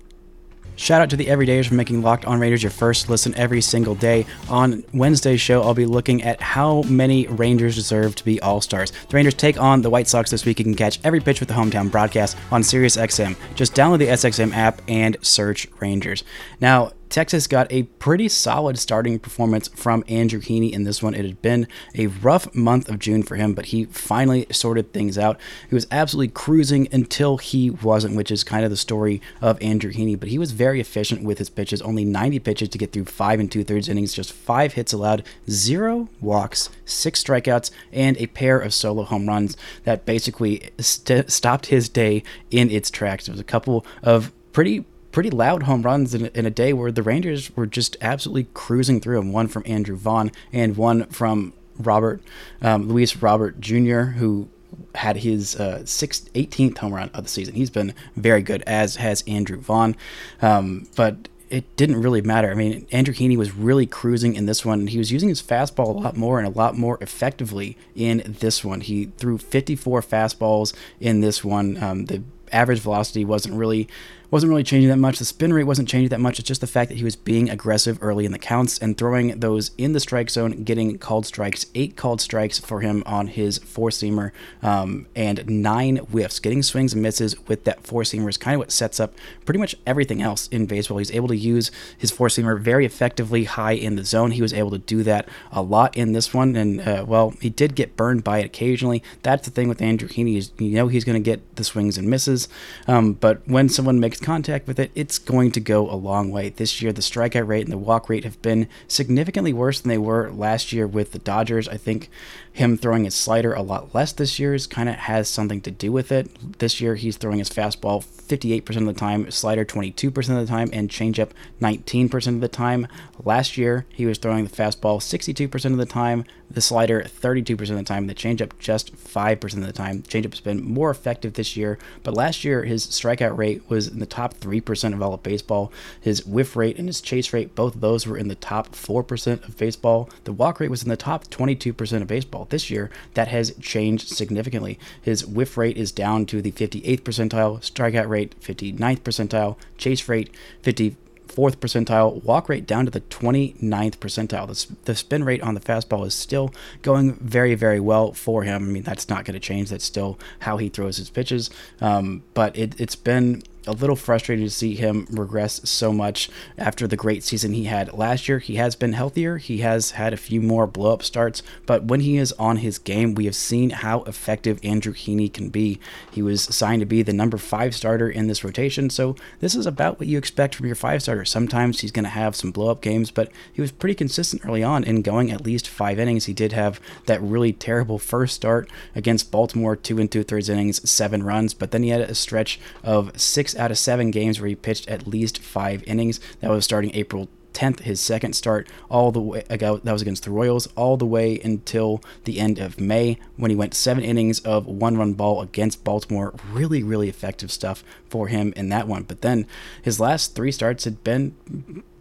Shout 0.82 1.02
out 1.02 1.10
to 1.12 1.16
the 1.16 1.28
Everydayers 1.28 1.68
for 1.68 1.76
making 1.76 2.02
Locked 2.02 2.26
On 2.26 2.40
Rangers 2.40 2.64
your 2.64 2.72
first 2.72 3.08
listen 3.08 3.36
every 3.36 3.62
single 3.62 3.94
day. 3.94 4.26
On 4.50 4.84
Wednesday's 4.94 5.40
show, 5.40 5.62
I'll 5.62 5.76
be 5.76 5.86
looking 5.86 6.24
at 6.24 6.42
how 6.42 6.82
many 6.84 7.28
Rangers 7.28 7.76
deserve 7.76 8.16
to 8.16 8.26
be 8.26 8.42
All 8.42 8.62
Stars. 8.62 8.92
The 8.92 9.16
Rangers 9.16 9.36
take 9.36 9.60
on 9.62 9.84
the 9.84 9.92
White 9.92 10.08
Sox 10.08 10.32
this 10.32 10.44
week. 10.44 10.58
You 10.58 10.66
can 10.66 10.74
catch 10.74 11.00
every 11.04 11.20
pitch 11.20 11.40
with 11.40 11.50
the 11.50 11.56
hometown 11.56 11.92
broadcast 11.92 12.36
on 12.52 12.64
SiriusXM. 12.64 13.36
Just 13.54 13.76
download 13.76 14.00
the 14.00 14.08
SXM 14.08 14.54
app 14.56 14.82
and 14.88 15.18
search 15.22 15.68
Rangers. 15.80 16.24
Now, 16.60 16.94
Texas 17.12 17.46
got 17.46 17.70
a 17.70 17.84
pretty 17.84 18.30
solid 18.30 18.80
starting 18.80 19.20
performance 19.20 19.68
from 19.68 20.02
Andrew 20.08 20.40
Heaney 20.40 20.72
in 20.72 20.86
this 20.86 21.04
one. 21.04 21.14
It 21.14 21.26
had 21.26 21.42
been 21.42 21.68
a 21.94 22.08
rough 22.08 22.56
month 22.56 22.88
of 22.88 23.00
June 23.00 23.22
for 23.22 23.36
him, 23.36 23.54
but 23.54 23.66
he 23.66 23.84
finally 23.84 24.48
sorted 24.50 24.94
things 24.94 25.18
out. 25.18 25.38
He 25.68 25.76
was 25.76 25.86
absolutely 25.92 26.30
cruising 26.30 26.88
until 26.90 27.36
he 27.36 27.70
wasn't, 27.70 28.16
which 28.16 28.32
is 28.32 28.46
kind 28.46 28.64
of 28.64 28.72
the 28.72 28.78
story 28.78 29.22
of 29.42 29.62
Andrew 29.62 29.92
Heaney. 29.92 30.18
But 30.18 30.30
he 30.30 30.40
was 30.40 30.54
very 30.54 30.80
efficient 30.80 31.22
with 31.22 31.38
his 31.38 31.50
pitches, 31.50 31.82
only 31.82 32.06
90 32.06 32.40
pitches 32.40 32.70
to 32.70 32.78
get 32.78 32.94
through 32.94 33.06
five 33.06 33.42
and 33.42 33.52
two 33.52 33.66
thirds 33.66 33.90
innings, 33.90 34.14
just 34.14 34.32
five 34.32 34.74
hits 34.74 34.94
allowed, 34.94 35.26
zero 35.50 36.08
walks, 36.22 36.70
six 36.86 37.22
strikeouts, 37.22 37.72
and 37.92 38.16
a 38.18 38.28
pair 38.28 38.58
of 38.58 38.74
solo 38.74 39.04
home 39.04 39.28
runs 39.28 39.58
that 39.84 40.06
basically 40.06 40.70
st- 40.80 41.30
stopped 41.30 41.66
his 41.66 41.90
day 41.90 42.24
in 42.52 42.72
its 42.72 42.90
tracks. 42.90 43.26
There 43.26 43.34
was 43.34 43.42
a 43.42 43.44
couple 43.44 43.86
of 44.02 44.32
pretty 44.54 44.86
pretty 45.12 45.30
loud 45.30 45.64
home 45.64 45.82
runs 45.82 46.14
in, 46.14 46.28
in, 46.28 46.46
a 46.46 46.50
day 46.50 46.74
where 46.74 46.92
the 46.92 47.04
Rangers 47.04 47.56
were 47.56 47.66
just 47.66 47.98
absolutely 48.02 48.48
cruising 48.54 49.02
through 49.02 49.18
them. 49.18 49.32
One 49.32 49.48
from 49.48 49.64
Andrew 49.66 49.96
Vaughn 49.96 50.32
and 50.52 50.78
one 50.78 51.06
from 51.08 51.54
Robert 51.78 52.22
um, 52.62 52.88
Luis 52.88 53.18
Robert 53.18 53.60
Jr., 53.60 54.02
who 54.02 54.50
had 54.96 55.18
his 55.18 55.56
uh, 55.56 55.86
sixth, 55.86 56.32
18th 56.34 56.78
home 56.78 56.94
run 56.94 57.10
of 57.14 57.24
the 57.24 57.30
season. 57.30 57.56
He's 57.56 57.70
been 57.70 57.94
very 58.16 58.42
good, 58.42 58.64
as 58.66 58.98
has 58.98 59.24
Andrew 59.28 59.60
Vaughn. 59.60 59.96
Um, 60.42 60.88
but 60.96 61.28
it 61.50 61.76
didn't 61.76 62.02
really 62.02 62.22
matter. 62.22 62.50
I 62.50 62.54
mean, 62.54 62.88
Andrew 62.92 63.14
Heaney 63.14 63.38
was 63.38 63.54
really 63.54 63.86
cruising 63.86 64.36
in 64.36 64.46
this 64.46 64.66
one. 64.66 64.88
He 64.88 64.98
was 64.98 65.12
using 65.12 65.28
his 65.28 65.42
fastball 65.42 65.90
a 65.90 66.00
lot 66.00 66.16
more 66.16 66.40
and 66.40 66.48
a 66.48 66.58
lot 66.58 66.78
more 66.78 66.98
effectively 67.02 67.78
in 67.94 68.36
this 68.40 68.64
one. 68.64 68.80
He 68.80 69.06
threw 69.18 69.38
54 69.38 70.02
fastballs 70.02 70.74
in 71.02 71.20
this 71.20 71.44
one. 71.44 71.82
Um, 71.84 72.06
the 72.06 72.24
average 72.54 72.80
velocity 72.80 73.26
wasn't 73.26 73.56
really 73.56 73.90
wasn't 74.32 74.50
really 74.50 74.64
changing 74.64 74.90
that 74.90 74.98
much. 74.98 75.20
The 75.20 75.26
spin 75.26 75.54
rate 75.54 75.66
wasn't 75.66 75.90
changing 75.90 76.10
that 76.10 76.22
much. 76.22 76.40
It's 76.40 76.48
just 76.48 76.62
the 76.62 76.68
fact 76.68 76.90
that 76.90 76.98
he 76.98 77.04
was 77.04 77.18
being 77.18 77.50
aggressive 77.50 78.00
early 78.02 78.26
in 78.26 78.32
the 78.32 78.40
counts 78.40 78.78
and 78.78 78.98
throwing 78.98 79.40
those 79.42 79.72
in 79.78 79.92
the 79.92 80.00
strike 80.00 80.30
zone, 80.30 80.64
getting 80.64 80.98
called 80.98 81.26
strikes. 81.26 81.66
Eight 81.76 81.98
called 81.98 82.22
strikes 82.22 82.58
for 82.58 82.80
him 82.80 83.04
on 83.06 83.28
his 83.28 83.58
four 83.58 83.90
seamer, 83.90 84.32
um, 84.64 85.06
and 85.16 85.46
nine 85.50 85.98
whiffs. 85.98 86.40
Getting 86.40 86.64
swings 86.64 86.94
and 86.94 87.02
misses 87.02 87.38
with 87.48 87.66
that 87.66 87.86
four 87.86 88.04
seamer 88.04 88.30
is 88.30 88.38
kind 88.38 88.56
of 88.56 88.60
what 88.60 88.72
sets 88.72 89.02
up 89.02 89.14
pretty 89.46 89.60
much 89.60 89.76
everything 89.86 90.22
else 90.22 90.48
in 90.48 90.66
baseball. 90.66 91.00
He's 91.00 91.12
able 91.12 91.28
to 91.28 91.36
use 91.36 91.70
his 91.98 92.10
four 92.10 92.30
seamer 92.30 92.58
very 92.58 92.86
effectively 92.86 93.44
high 93.44 93.74
in 93.74 93.98
the 93.98 94.06
zone. 94.06 94.32
He 94.32 94.42
was 94.42 94.54
able 94.54 94.72
to 94.72 94.78
do 94.78 95.04
that 95.04 95.28
a 95.52 95.62
lot 95.62 95.98
in 95.98 96.14
this 96.14 96.34
one, 96.34 96.56
and 96.56 96.80
uh, 96.80 97.04
well, 97.06 97.32
he 97.42 97.50
did 97.50 97.76
get 97.76 97.98
burned 97.98 98.24
by 98.24 98.40
it 98.40 98.46
occasionally. 98.46 99.04
That's 99.24 99.46
the 99.46 99.52
thing 99.52 99.68
with 99.68 99.82
Andrew 99.82 100.08
Heaney 100.08 100.38
is 100.38 100.54
you 100.58 100.72
know 100.72 100.88
he's 100.88 101.04
going 101.04 101.22
to 101.22 101.30
get 101.30 101.58
the 101.58 101.66
swings 101.66 101.98
and 101.98 102.10
misses, 102.10 102.48
um, 102.88 103.12
but 103.14 103.46
when 103.46 103.68
someone 103.68 104.00
makes 104.00 104.21
contact 104.22 104.68
with 104.68 104.80
it, 104.80 104.92
it's 104.96 105.20
going 105.20 105.52
to 105.52 105.60
go 105.60 105.90
a 105.90 105.96
long 105.96 106.32
way. 106.32 106.50
This 106.50 106.82
year, 106.82 106.94
the 106.94 107.02
strikeout 107.02 107.48
rate 107.48 107.64
and 107.64 107.72
the 107.72 107.78
walk 107.78 108.10
rate 108.10 108.24
have 108.24 108.42
been 108.42 108.68
significantly 108.88 109.54
worse 109.54 109.82
than 109.82 109.90
they 109.90 109.98
were 109.98 110.32
last 110.32 110.72
year 110.72 110.88
with 110.88 111.12
the 111.12 111.20
Dodgers. 111.20 111.68
I 111.68 111.78
think 111.78 112.10
him 112.54 112.78
throwing 112.78 113.06
his 113.06 113.16
slider 113.16 113.54
a 113.54 113.62
lot 113.62 113.96
less 113.96 114.12
this 114.12 114.38
year 114.38 114.54
is 114.54 114.68
kind 114.68 114.90
of 114.90 114.96
has 114.96 115.30
something 115.30 115.62
to 115.62 115.72
do 115.72 115.92
with 115.92 116.12
it. 116.12 116.60
This 116.60 116.82
year, 116.82 116.96
he's 116.96 117.18
throwing 117.18 117.40
his 117.40 117.50
fastball 117.50 118.04
58% 118.04 118.78
of 118.78 118.86
the 118.86 118.94
time, 118.94 119.30
slider 119.32 119.66
22% 119.66 120.18
of 120.18 120.36
the 120.36 120.46
time, 120.46 120.70
and 120.72 120.90
changeup 120.90 121.32
19% 121.62 122.28
of 122.28 122.42
the 122.42 122.48
time. 122.48 122.88
Last 123.24 123.58
year, 123.58 123.86
he 123.90 124.06
was 124.06 124.18
throwing 124.18 124.46
the 124.46 124.50
fastball 124.50 125.00
62% 125.00 125.66
of 125.66 125.78
the 125.78 125.86
time, 125.86 126.26
the 126.50 126.62
slider 126.62 127.02
32% 127.02 127.52
of 127.70 127.78
the 127.78 127.84
time, 127.84 128.08
the 128.08 128.16
changeup 128.16 128.58
just 128.60 128.96
5% 128.96 129.54
of 129.54 129.66
the 129.66 129.74
time. 129.74 130.02
Changeup's 130.04 130.40
been 130.40 130.64
more 130.64 130.90
effective 130.90 131.34
this 131.34 131.56
year, 131.56 131.78
but 132.04 132.16
last 132.16 132.44
year 132.44 132.64
his 132.64 132.86
strikeout 132.88 133.38
rate 133.38 133.70
was 133.70 133.88
in 133.88 134.00
the 134.00 134.06
top 134.06 134.34
3% 134.36 134.94
of 134.94 135.02
all 135.02 135.14
of 135.14 135.24
baseball. 135.24 135.72
His 136.00 136.26
whiff 136.26 136.56
rate 136.56 136.78
and 136.78 136.88
his 136.88 137.02
chase 137.02 137.32
rate, 137.34 137.56
both 137.56 137.76
of 137.76 137.82
those 137.82 138.08
were 138.08 138.18
in 138.18 138.28
the 138.28 138.36
top 138.36 138.74
4% 138.74 139.48
of 139.48 139.58
baseball. 139.58 140.10
The 140.24 140.34
walk 140.34 140.60
rate 140.60 140.72
was 140.72 140.84
in 140.84 140.90
the 140.90 140.98
top 140.98 141.28
22% 141.28 142.02
of 142.02 142.08
baseball. 142.08 142.41
This 142.50 142.70
year, 142.70 142.90
that 143.14 143.28
has 143.28 143.54
changed 143.62 144.10
significantly. 144.10 144.80
His 145.02 145.26
whiff 145.26 145.58
rate 145.58 145.78
is 145.78 145.92
down 145.92 146.26
to 146.28 146.42
the 146.42 146.52
58th 146.52 147.02
percentile, 147.02 147.60
strikeout 147.60 148.10
rate 148.10 148.40
59th 148.42 149.02
percentile, 149.02 149.58
chase 149.78 150.08
rate 150.08 150.34
50 150.62 150.96
fourth 151.32 151.60
percentile, 151.60 152.24
walk 152.24 152.50
rate 152.50 152.68
down 152.68 152.86
to 152.86 152.92
the 152.92 153.02
29th 153.02 153.98
percentile. 153.98 154.48
The, 154.48 154.76
the 154.86 154.96
spin 154.96 155.24
rate 155.24 155.42
on 155.42 155.54
the 155.54 155.62
fastball 155.62 156.06
is 156.06 156.14
still 156.14 156.54
going 156.82 157.14
very, 157.16 157.56
very 157.56 157.80
well 157.80 158.12
for 158.12 158.44
him. 158.44 158.64
I 158.64 158.72
mean, 158.72 158.84
that's 158.84 159.10
not 159.10 159.26
going 159.26 159.34
to 159.34 159.40
change. 159.40 159.70
That's 159.70 159.86
still 159.86 160.20
how 160.40 160.58
he 160.58 160.70
throws 160.70 160.98
his 160.98 161.10
pitches. 161.10 161.50
Um, 161.80 162.24
but 162.34 162.56
it, 162.58 162.80
it's 162.80 162.96
been 162.96 163.44
a 163.68 163.72
little 163.72 163.96
frustrated 163.96 164.46
to 164.46 164.50
see 164.50 164.76
him 164.76 165.08
regress 165.12 165.62
so 165.70 165.94
much 165.94 166.30
after 166.58 166.88
the 166.88 166.96
great 166.96 167.24
season 167.24 167.54
he 167.54 167.66
had 167.66 167.94
last 167.94 168.28
year. 168.28 168.40
He 168.40 168.56
has 168.56 168.76
been 168.76 168.94
healthier. 168.94 169.38
He 169.38 169.60
has 169.60 169.92
had 169.92 170.14
a 170.14 170.18
few 170.18 170.42
more 170.42 170.68
blow 170.68 170.94
up 170.94 171.04
starts, 171.04 171.44
but 171.66 171.86
when 171.86 172.02
he 172.02 172.18
is 172.18 172.32
on 172.34 172.58
his 172.58 172.78
game, 172.78 173.16
we 173.16 173.26
have 173.26 173.36
seen 173.36 173.70
how 173.70 174.02
effective 174.04 174.60
Andrew 174.64 174.94
Heaney 174.94 175.32
can 175.32 175.50
be. 175.50 175.80
He 176.12 176.22
was 176.22 176.44
signed 176.44 176.80
to 176.80 176.86
be 176.86 177.04
the 177.04 177.14
number 177.14 177.38
five 177.38 177.76
starter 177.76 178.10
in 178.10 178.28
this 178.28 178.44
rotation, 178.44 178.90
so 178.90 179.16
this 179.40 179.56
is 179.56 179.66
about 179.66 180.00
what 180.00 180.08
you 180.08 180.18
expect 180.18 180.56
from 180.56 180.66
your 180.66 180.76
five 180.76 181.02
starter. 181.04 181.26
Sometimes 181.26 181.82
he's 181.82 181.92
going 181.92 182.04
to 182.04 182.10
have 182.10 182.36
some 182.36 182.52
blow 182.52 182.72
up 182.72 182.82
games, 182.82 183.12
but 183.12 183.32
he 183.52 183.62
was 183.62 183.72
pretty 183.72 183.96
consistent 183.96 184.46
early 184.46 184.64
on 184.64 184.84
in 184.84 185.02
going 185.02 185.32
at 185.32 185.46
least 185.46 185.68
five 185.68 186.00
innings. 186.00 186.26
He 186.26 186.34
did 186.34 186.54
have 186.54 186.80
that 187.06 187.22
really 187.22 187.54
terrible 187.54 188.00
first 188.00 188.36
start 188.36 188.70
against 188.96 189.32
Baltimore, 189.32 189.76
two 189.76 190.00
and 190.00 190.12
two 190.12 190.24
thirds 190.24 190.50
innings, 190.50 190.90
seven 190.90 191.24
runs, 191.24 191.54
but 191.54 191.72
then 191.72 191.84
he 191.84 191.90
had 191.90 192.02
a 192.02 192.16
stretch 192.16 192.60
of 192.84 193.20
six 193.20 193.51
out 193.56 193.72
of 193.72 193.78
seven 193.78 194.12
games 194.12 194.40
where 194.40 194.50
he 194.50 194.56
pitched 194.56 194.88
at 194.88 195.08
least 195.08 195.40
five 195.40 195.84
innings. 195.88 196.20
That 196.40 196.50
was 196.50 196.66
starting 196.66 196.94
April 196.94 197.30
10th, 197.54 197.82
his 197.82 198.00
second 198.00 198.34
start, 198.34 198.68
all 198.90 199.12
the 199.12 199.22
way 199.22 199.44
that 199.50 199.84
was 199.84 200.02
against 200.02 200.24
the 200.24 200.32
Royals, 200.32 200.68
all 200.78 200.96
the 200.96 201.06
way 201.06 201.40
until 201.44 202.02
the 202.24 202.40
end 202.40 202.60
of 202.60 202.80
May 202.80 203.18
when 203.36 203.52
he 203.52 203.58
went 203.58 203.74
seven 203.74 204.04
innings 204.04 204.40
of 204.40 204.66
one 204.66 204.98
run 204.98 205.14
ball 205.14 205.42
against 205.42 205.84
Baltimore. 205.84 206.34
Really, 206.52 206.82
really 206.82 207.10
effective 207.10 207.52
stuff 207.52 207.84
for 208.10 208.28
him 208.30 208.54
in 208.56 208.70
that 208.70 208.88
one. 208.88 209.04
But 209.04 209.22
then 209.22 209.48
his 209.82 210.00
last 210.00 210.34
three 210.34 210.52
starts 210.52 210.86
had 210.86 211.04
been 211.04 211.36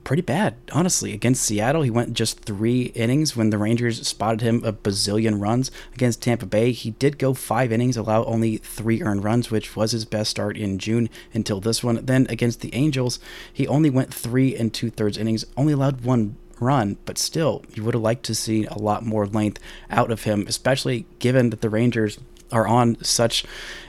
pretty 0.05 0.23
bad, 0.23 0.57
honestly. 0.73 1.13
Against 1.13 1.43
Seattle, 1.43 1.83
he 1.83 1.91
went 1.91 2.15
just 2.15 2.41
three 2.41 2.85
innings 2.95 3.37
when 3.37 3.51
the 3.51 3.59
Rangers 3.59 4.07
spotted 4.07 4.41
him 4.41 4.63
a 4.65 4.73
bazillion 4.73 5.41
runs. 5.41 5.71
Against 5.95 6.23
Tampa 6.23 6.47
Bay, 6.47 6.73
he 6.73 6.91
did 6.93 7.19
go 7.19 7.35
five 7.35 7.73
innings, 7.73 7.97
allow 7.97 8.25
only 8.25 8.57
three 8.57 9.03
earned 9.03 9.25
runs, 9.25 9.51
which 9.51 9.77
was 9.77 9.93
his 9.93 10.05
best 10.05 10.31
start 10.31 10.57
in 10.57 10.79
June 10.79 11.09
until 11.33 11.61
this 11.61 11.85
one. 11.85 12.05
Then 12.05 12.27
against 12.29 12.61
the 12.61 12.75
Angels, 12.75 13.19
he 13.53 13.67
only 13.69 13.91
went 13.91 14.13
three 14.13 14.57
and 14.57 14.73
two 14.73 14.91
thirds 14.91 15.19
innings, 15.19 15.45
only 15.57 15.73
allowed 15.73 16.03
one 16.03 16.37
run, 16.61 16.97
but 17.05 17.19
still, 17.19 17.65
you 17.75 17.83
would 17.83 17.95
have 17.95 18.03
liked 18.03 18.25
to 18.25 18.35
see 18.35 18.67
a 18.67 18.79
lot 18.79 19.05
more 19.05 19.27
length 19.27 19.61
out 19.91 20.11
of 20.11 20.25
him, 20.25 20.45
especially 20.47 21.07
given 21.19 21.51
that 21.51 21.63
the 21.63 21.71
Rangers 21.71 22.19
are 22.53 22.67
on 22.67 22.97
such 23.03 23.45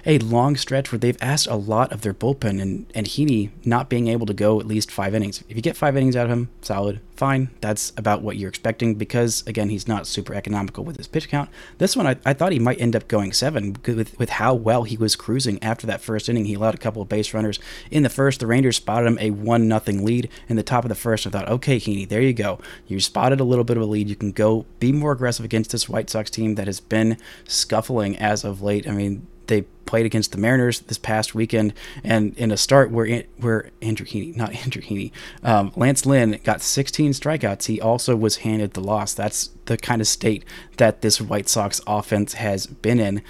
a 0.05 0.17
long 0.19 0.55
stretch 0.55 0.91
where 0.91 0.99
they've 0.99 1.17
asked 1.21 1.47
a 1.47 1.55
lot 1.55 1.91
of 1.91 2.01
their 2.01 2.13
bullpen 2.13 2.61
and, 2.61 2.85
and 2.95 3.07
Heaney 3.07 3.49
not 3.65 3.89
being 3.89 4.07
able 4.07 4.25
to 4.25 4.33
go 4.33 4.59
at 4.59 4.67
least 4.67 4.91
five 4.91 5.13
innings. 5.15 5.43
If 5.49 5.55
you 5.55 5.61
get 5.61 5.77
five 5.77 5.95
innings 5.97 6.15
out 6.15 6.25
of 6.25 6.31
him, 6.31 6.49
solid, 6.61 6.99
fine. 7.21 7.51
That's 7.61 7.93
about 7.97 8.23
what 8.23 8.37
you're 8.37 8.49
expecting 8.49 8.95
because, 8.95 9.43
again, 9.45 9.69
he's 9.69 9.87
not 9.87 10.07
super 10.07 10.33
economical 10.33 10.83
with 10.83 10.97
his 10.97 11.05
pitch 11.05 11.29
count. 11.29 11.51
This 11.77 11.95
one, 11.95 12.07
I, 12.07 12.15
I 12.25 12.33
thought 12.33 12.51
he 12.51 12.57
might 12.57 12.81
end 12.81 12.95
up 12.95 13.07
going 13.07 13.31
seven 13.31 13.77
with, 13.85 14.17
with 14.17 14.29
how 14.31 14.55
well 14.55 14.85
he 14.85 14.97
was 14.97 15.15
cruising 15.15 15.61
after 15.61 15.85
that 15.85 16.01
first 16.01 16.29
inning. 16.29 16.45
He 16.45 16.55
allowed 16.55 16.73
a 16.73 16.79
couple 16.79 16.99
of 16.99 17.09
base 17.09 17.31
runners 17.31 17.59
in 17.91 18.01
the 18.01 18.09
first. 18.09 18.39
The 18.39 18.47
Rangers 18.47 18.77
spotted 18.77 19.05
him 19.05 19.19
a 19.19 19.29
one 19.29 19.67
nothing 19.67 20.03
lead 20.03 20.31
in 20.49 20.55
the 20.55 20.63
top 20.63 20.83
of 20.83 20.89
the 20.89 20.95
first. 20.95 21.27
I 21.27 21.29
thought, 21.29 21.47
okay, 21.47 21.77
Heaney, 21.77 22.09
there 22.09 22.23
you 22.23 22.33
go. 22.33 22.59
You 22.87 22.99
spotted 22.99 23.39
a 23.39 23.43
little 23.43 23.65
bit 23.65 23.77
of 23.77 23.83
a 23.83 23.85
lead. 23.85 24.09
You 24.09 24.15
can 24.15 24.31
go 24.31 24.65
be 24.79 24.91
more 24.91 25.11
aggressive 25.11 25.45
against 25.45 25.73
this 25.73 25.87
White 25.87 26.09
Sox 26.09 26.31
team 26.31 26.55
that 26.55 26.65
has 26.65 26.79
been 26.79 27.17
scuffling 27.45 28.17
as 28.17 28.43
of 28.43 28.63
late. 28.63 28.87
I 28.87 28.93
mean, 28.93 29.27
they 29.47 29.63
played 29.85 30.05
against 30.05 30.31
the 30.31 30.37
Mariners 30.37 30.79
this 30.81 30.97
past 30.97 31.35
weekend, 31.35 31.73
and 32.03 32.37
in 32.37 32.51
a 32.51 32.57
start 32.57 32.91
where 32.91 33.23
where 33.37 33.71
Andrew 33.81 34.05
Heaney, 34.05 34.35
not 34.35 34.53
Andrew 34.55 34.81
Heaney, 34.81 35.11
um, 35.43 35.71
Lance 35.75 36.05
Lynn 36.05 36.39
got 36.43 36.61
16 36.61 37.11
strikeouts, 37.11 37.65
he 37.65 37.81
also 37.81 38.15
was 38.15 38.37
handed 38.37 38.73
the 38.73 38.81
loss. 38.81 39.13
That's 39.13 39.49
the 39.65 39.77
kind 39.77 40.01
of 40.01 40.07
state 40.07 40.45
that 40.77 41.01
this 41.01 41.19
White 41.19 41.49
Sox 41.49 41.81
offense 41.85 42.33
has 42.35 42.67
been 42.67 42.99
in. 42.99 43.21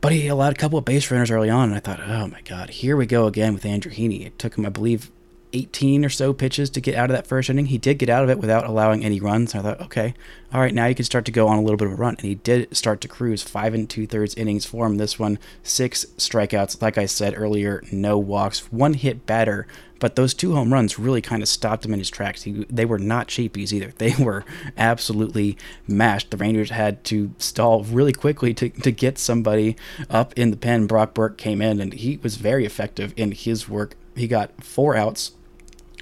But 0.00 0.12
he 0.12 0.28
allowed 0.28 0.54
a 0.54 0.56
couple 0.56 0.78
of 0.78 0.86
base 0.86 1.10
runners 1.10 1.30
early 1.30 1.50
on, 1.50 1.68
and 1.68 1.76
I 1.76 1.80
thought, 1.80 2.00
oh 2.00 2.26
my 2.28 2.40
God, 2.42 2.70
here 2.70 2.96
we 2.96 3.04
go 3.04 3.26
again 3.26 3.52
with 3.52 3.66
Andrew 3.66 3.92
Heaney. 3.92 4.24
It 4.24 4.38
took 4.38 4.56
him, 4.56 4.64
I 4.64 4.70
believe, 4.70 5.10
18 5.52 6.04
or 6.04 6.08
so 6.08 6.32
pitches 6.32 6.70
to 6.70 6.80
get 6.80 6.94
out 6.94 7.10
of 7.10 7.16
that 7.16 7.26
first 7.26 7.50
inning. 7.50 7.66
He 7.66 7.78
did 7.78 7.98
get 7.98 8.08
out 8.08 8.24
of 8.24 8.30
it 8.30 8.38
without 8.38 8.66
allowing 8.66 9.04
any 9.04 9.20
runs. 9.20 9.54
I 9.54 9.60
thought, 9.62 9.80
okay, 9.80 10.14
all 10.52 10.60
right, 10.60 10.74
now 10.74 10.86
you 10.86 10.94
can 10.94 11.04
start 11.04 11.24
to 11.26 11.32
go 11.32 11.48
on 11.48 11.58
a 11.58 11.62
little 11.62 11.76
bit 11.76 11.86
of 11.86 11.94
a 11.94 11.96
run. 11.96 12.16
And 12.16 12.26
he 12.26 12.34
did 12.36 12.76
start 12.76 13.00
to 13.02 13.08
cruise 13.08 13.42
five 13.42 13.74
and 13.74 13.88
two 13.88 14.06
thirds 14.06 14.34
innings 14.34 14.64
for 14.64 14.86
him. 14.86 14.96
This 14.96 15.18
one, 15.18 15.38
six 15.62 16.04
strikeouts. 16.16 16.82
Like 16.82 16.98
I 16.98 17.06
said 17.06 17.34
earlier, 17.36 17.82
no 17.92 18.18
walks, 18.18 18.72
one 18.72 18.94
hit 18.94 19.26
batter. 19.26 19.66
But 20.00 20.16
those 20.16 20.32
two 20.32 20.54
home 20.54 20.72
runs 20.72 20.98
really 20.98 21.20
kind 21.20 21.42
of 21.42 21.48
stopped 21.48 21.84
him 21.84 21.92
in 21.92 21.98
his 21.98 22.10
tracks. 22.10 22.42
He, 22.42 22.64
they 22.70 22.86
were 22.86 22.98
not 22.98 23.28
cheapies 23.28 23.72
either. 23.72 23.92
They 23.98 24.14
were 24.18 24.44
absolutely 24.76 25.56
mashed. 25.86 26.30
The 26.30 26.38
Rangers 26.38 26.70
had 26.70 27.04
to 27.04 27.32
stall 27.38 27.84
really 27.84 28.14
quickly 28.14 28.54
to, 28.54 28.70
to 28.70 28.90
get 28.90 29.18
somebody 29.18 29.76
up 30.08 30.32
in 30.36 30.50
the 30.50 30.56
pen. 30.56 30.86
Brock 30.86 31.14
Burke 31.14 31.36
came 31.36 31.60
in 31.60 31.80
and 31.80 31.92
he 31.92 32.16
was 32.22 32.36
very 32.36 32.64
effective 32.64 33.12
in 33.16 33.32
his 33.32 33.68
work. 33.68 33.94
He 34.16 34.26
got 34.26 34.64
four 34.64 34.96
outs 34.96 35.32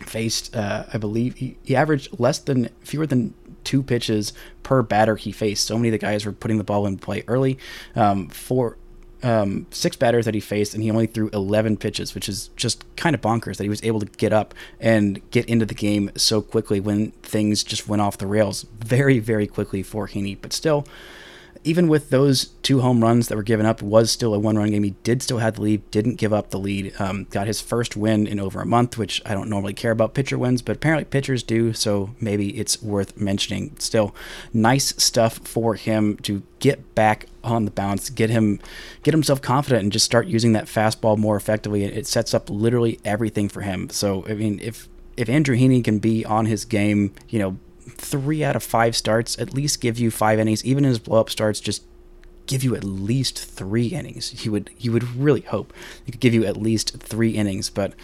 faced, 0.01 0.55
uh, 0.55 0.85
I 0.93 0.99
believe, 0.99 1.37
he, 1.37 1.57
he 1.63 1.77
averaged 1.77 2.19
less 2.19 2.39
than 2.39 2.69
fewer 2.81 3.07
than 3.07 3.35
two 3.65 3.83
pitches 3.83 4.33
per 4.63 4.83
batter 4.83 5.17
he 5.17 5.33
faced. 5.33 5.67
So 5.67 5.77
many 5.77 5.89
of 5.89 5.93
the 5.93 5.99
guys 5.99 6.25
were 6.25 6.33
putting 6.33 6.59
the 6.59 6.65
ball 6.65 6.87
in 6.87 6.99
play 6.99 7.25
early. 7.27 7.59
Um, 7.95 8.29
four, 8.29 8.77
um, 9.23 9.67
six 9.71 9.97
batters 9.97 10.25
that 10.25 10.35
he 10.35 10.41
faced, 10.41 10.75
and 10.75 10.83
he 10.83 10.91
only 10.91 11.07
threw 11.07 11.29
11 11.33 11.77
pitches, 11.79 12.15
which 12.15 12.29
is 12.29 12.49
just 12.57 12.85
kind 12.97 13.15
of 13.15 13.21
bonkers 13.21 13.57
that 13.57 13.65
he 13.65 13.69
was 13.69 13.83
able 13.83 14.01
to 14.01 14.07
get 14.07 14.33
up 14.33 14.55
and 14.81 15.29
get 15.31 15.47
into 15.47 15.67
the 15.67 15.75
game 15.75 16.11
so 16.17 16.41
quickly 16.41 16.81
when 16.81 17.11
things 17.23 17.65
just 17.65 17.89
went 17.89 18.01
off 18.01 18.19
the 18.19 18.27
rails 18.27 18.67
very, 18.79 19.19
very 19.19 19.47
quickly 19.47 19.83
for 19.83 20.07
Heaney. 20.07 20.37
But 20.41 20.53
still, 20.53 20.87
even 21.65 21.89
with 21.89 22.11
those 22.11 22.47
two 22.63 22.81
home 22.81 23.03
runs 23.03 23.29
that 23.29 23.37
were 23.37 23.43
given 23.43 23.67
up, 23.67 23.83
was 23.83 24.11
still 24.11 24.35
a 24.35 24.39
one-run 24.39 24.71
game. 24.71 24.83
He 24.83 24.95
did 25.03 25.23
still 25.23 25.39
have 25.39 25.55
the 25.57 25.63
lead, 25.63 25.91
didn't 25.91 26.17
give 26.17 26.33
up 26.33 26.51
the 26.51 26.59
lead. 26.59 26.95
Um, 26.99 27.27
got 27.31 27.47
his 27.47 27.61
first 27.61 27.97
win 27.97 28.27
in 28.27 28.41
over 28.41 28.61
a 28.61 28.67
month, 28.67 28.99
which 28.99 29.23
I 29.25 29.35
don't 29.35 29.49
normally 29.49 29.75
care 29.75 29.91
about 29.91 30.15
pitcher 30.15 30.39
wins, 30.39 30.63
but 30.63 30.77
apparently 30.77 31.05
pitchers 31.05 31.43
do, 31.43 31.73
so 31.73 32.15
maybe 32.21 32.59
it's 32.59 32.83
worth 32.83 33.17
mentioning. 33.21 33.75
Still, 33.79 34.15
nice 34.53 34.95
stuff 35.03 35.39
for 35.39 35.75
him 35.75 36.17
to 36.19 36.43
get 36.59 36.95
back 36.95 37.27
on 37.45 37.65
the 37.65 37.71
bounce, 37.71 38.11
get 38.11 38.31
him, 38.31 38.61
get 39.03 39.15
himself 39.15 39.41
confident, 39.41 39.83
and 39.83 39.93
just 39.93 40.05
start 40.05 40.27
using 40.27 40.53
that 40.53 40.67
fastball 40.67 41.17
more 41.17 41.37
effectively. 41.37 41.85
It 41.85 42.07
sets 42.07 42.35
up 42.35 42.51
literally 42.51 42.99
everything 43.05 43.49
for 43.49 43.63
him. 43.63 43.91
So 43.91 44.25
I 44.29 44.35
mean, 44.35 44.61
if 44.63 44.89
if 45.17 45.29
Andrew 45.29 45.57
Heaney 45.57 45.83
can 45.83 45.99
be 45.99 46.25
on 46.25 46.47
his 46.47 46.65
game, 46.65 47.13
you 47.29 47.39
know, 47.39 47.59
three 47.97 48.45
out 48.45 48.57
of 48.57 48.63
five 48.63 48.97
starts, 48.97 49.39
at 49.39 49.55
least 49.55 49.81
give 49.81 49.99
you 49.99 50.11
five 50.11 50.39
innings. 50.39 50.65
Even 50.65 50.85
his 50.85 50.99
blow 50.99 51.21
up 51.21 51.31
starts, 51.31 51.61
just 51.61 51.83
give 52.47 52.65
you 52.65 52.75
at 52.75 52.85
least 52.85 53.39
three 53.39 53.89
innings. 53.89 54.31
He 54.31 54.49
would 54.49 54.71
he 54.77 54.89
would 54.89 55.17
really 55.17 55.43
hope 55.43 55.73
he 56.05 56.13
could 56.13 56.21
give 56.21 56.35
you 56.35 56.45
at 56.45 56.57
least 56.57 56.99
three 57.01 57.31
innings. 57.31 57.71
But 57.71 57.95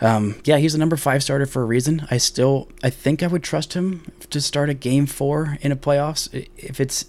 um, 0.00 0.40
yeah, 0.44 0.58
he's 0.58 0.74
a 0.74 0.78
number 0.78 0.96
five 0.96 1.22
starter 1.22 1.46
for 1.46 1.62
a 1.62 1.66
reason. 1.66 2.06
I 2.10 2.18
still 2.18 2.68
I 2.82 2.90
think 2.90 3.22
I 3.22 3.26
would 3.26 3.42
trust 3.42 3.74
him 3.74 4.10
to 4.30 4.40
start 4.40 4.68
a 4.68 4.74
game 4.74 5.06
four 5.06 5.58
in 5.60 5.72
a 5.72 5.76
playoffs 5.76 6.28
if 6.56 6.80
it's 6.80 7.06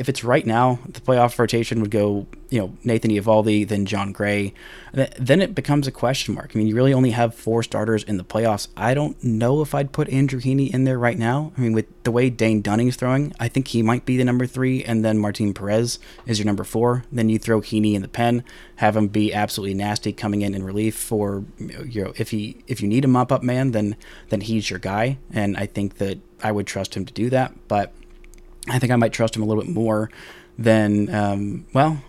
if 0.00 0.08
it's 0.08 0.24
right 0.24 0.46
now, 0.46 0.78
the 0.88 1.00
playoff 1.00 1.38
rotation 1.38 1.82
would 1.82 1.90
go, 1.90 2.26
you 2.50 2.58
know, 2.58 2.76
Nathan 2.82 3.12
Eovaldi, 3.12 3.66
then 3.66 3.86
Jon 3.86 4.12
Gray. 4.12 4.52
Then 4.92 5.40
it 5.40 5.54
becomes 5.54 5.86
a 5.86 5.92
question 5.92 6.34
mark. 6.34 6.50
I 6.52 6.58
mean, 6.58 6.66
you 6.66 6.74
really 6.74 6.92
only 6.92 7.12
have 7.12 7.34
four 7.34 7.62
starters 7.62 8.02
in 8.02 8.16
the 8.16 8.24
playoffs. 8.24 8.66
I 8.76 8.92
don't 8.92 9.22
know 9.22 9.62
if 9.62 9.72
I'd 9.72 9.92
put 9.92 10.08
Andrew 10.08 10.40
Heaney 10.40 10.72
in 10.72 10.82
there 10.82 10.98
right 10.98 11.16
now. 11.16 11.52
I 11.56 11.60
mean, 11.60 11.72
with 11.72 11.86
the 12.02 12.10
way 12.10 12.28
Dane 12.28 12.60
Dunning's 12.60 12.96
throwing, 12.96 13.32
I 13.38 13.46
think 13.46 13.68
he 13.68 13.82
might 13.82 14.04
be 14.04 14.16
the 14.16 14.24
number 14.24 14.46
three, 14.46 14.82
and 14.82 15.04
then 15.04 15.18
Martin 15.18 15.54
Perez 15.54 16.00
is 16.26 16.40
your 16.40 16.46
number 16.46 16.64
four. 16.64 17.04
Then 17.12 17.28
you 17.28 17.38
throw 17.38 17.60
Heaney 17.60 17.94
in 17.94 18.02
the 18.02 18.08
pen, 18.08 18.42
have 18.76 18.96
him 18.96 19.06
be 19.06 19.32
absolutely 19.32 19.74
nasty 19.74 20.12
coming 20.12 20.42
in 20.42 20.54
in 20.54 20.64
relief 20.64 20.96
for, 20.96 21.44
you 21.58 22.04
know, 22.04 22.12
if 22.16 22.30
he 22.30 22.64
if 22.66 22.80
you 22.80 22.88
need 22.88 23.04
a 23.04 23.08
mop 23.08 23.30
up 23.30 23.44
man, 23.44 23.70
then 23.70 23.96
then 24.30 24.40
he's 24.40 24.70
your 24.70 24.80
guy, 24.80 25.18
and 25.32 25.56
I 25.56 25.66
think 25.66 25.98
that 25.98 26.18
I 26.42 26.50
would 26.50 26.66
trust 26.66 26.96
him 26.96 27.06
to 27.06 27.12
do 27.12 27.30
that, 27.30 27.52
but 27.68 27.92
I 28.68 28.80
think 28.80 28.92
I 28.92 28.96
might 28.96 29.12
trust 29.12 29.36
him 29.36 29.42
a 29.42 29.46
little 29.46 29.62
bit 29.62 29.72
more 29.72 30.10
than 30.58 31.12
um, 31.14 31.66
well, 31.72 32.02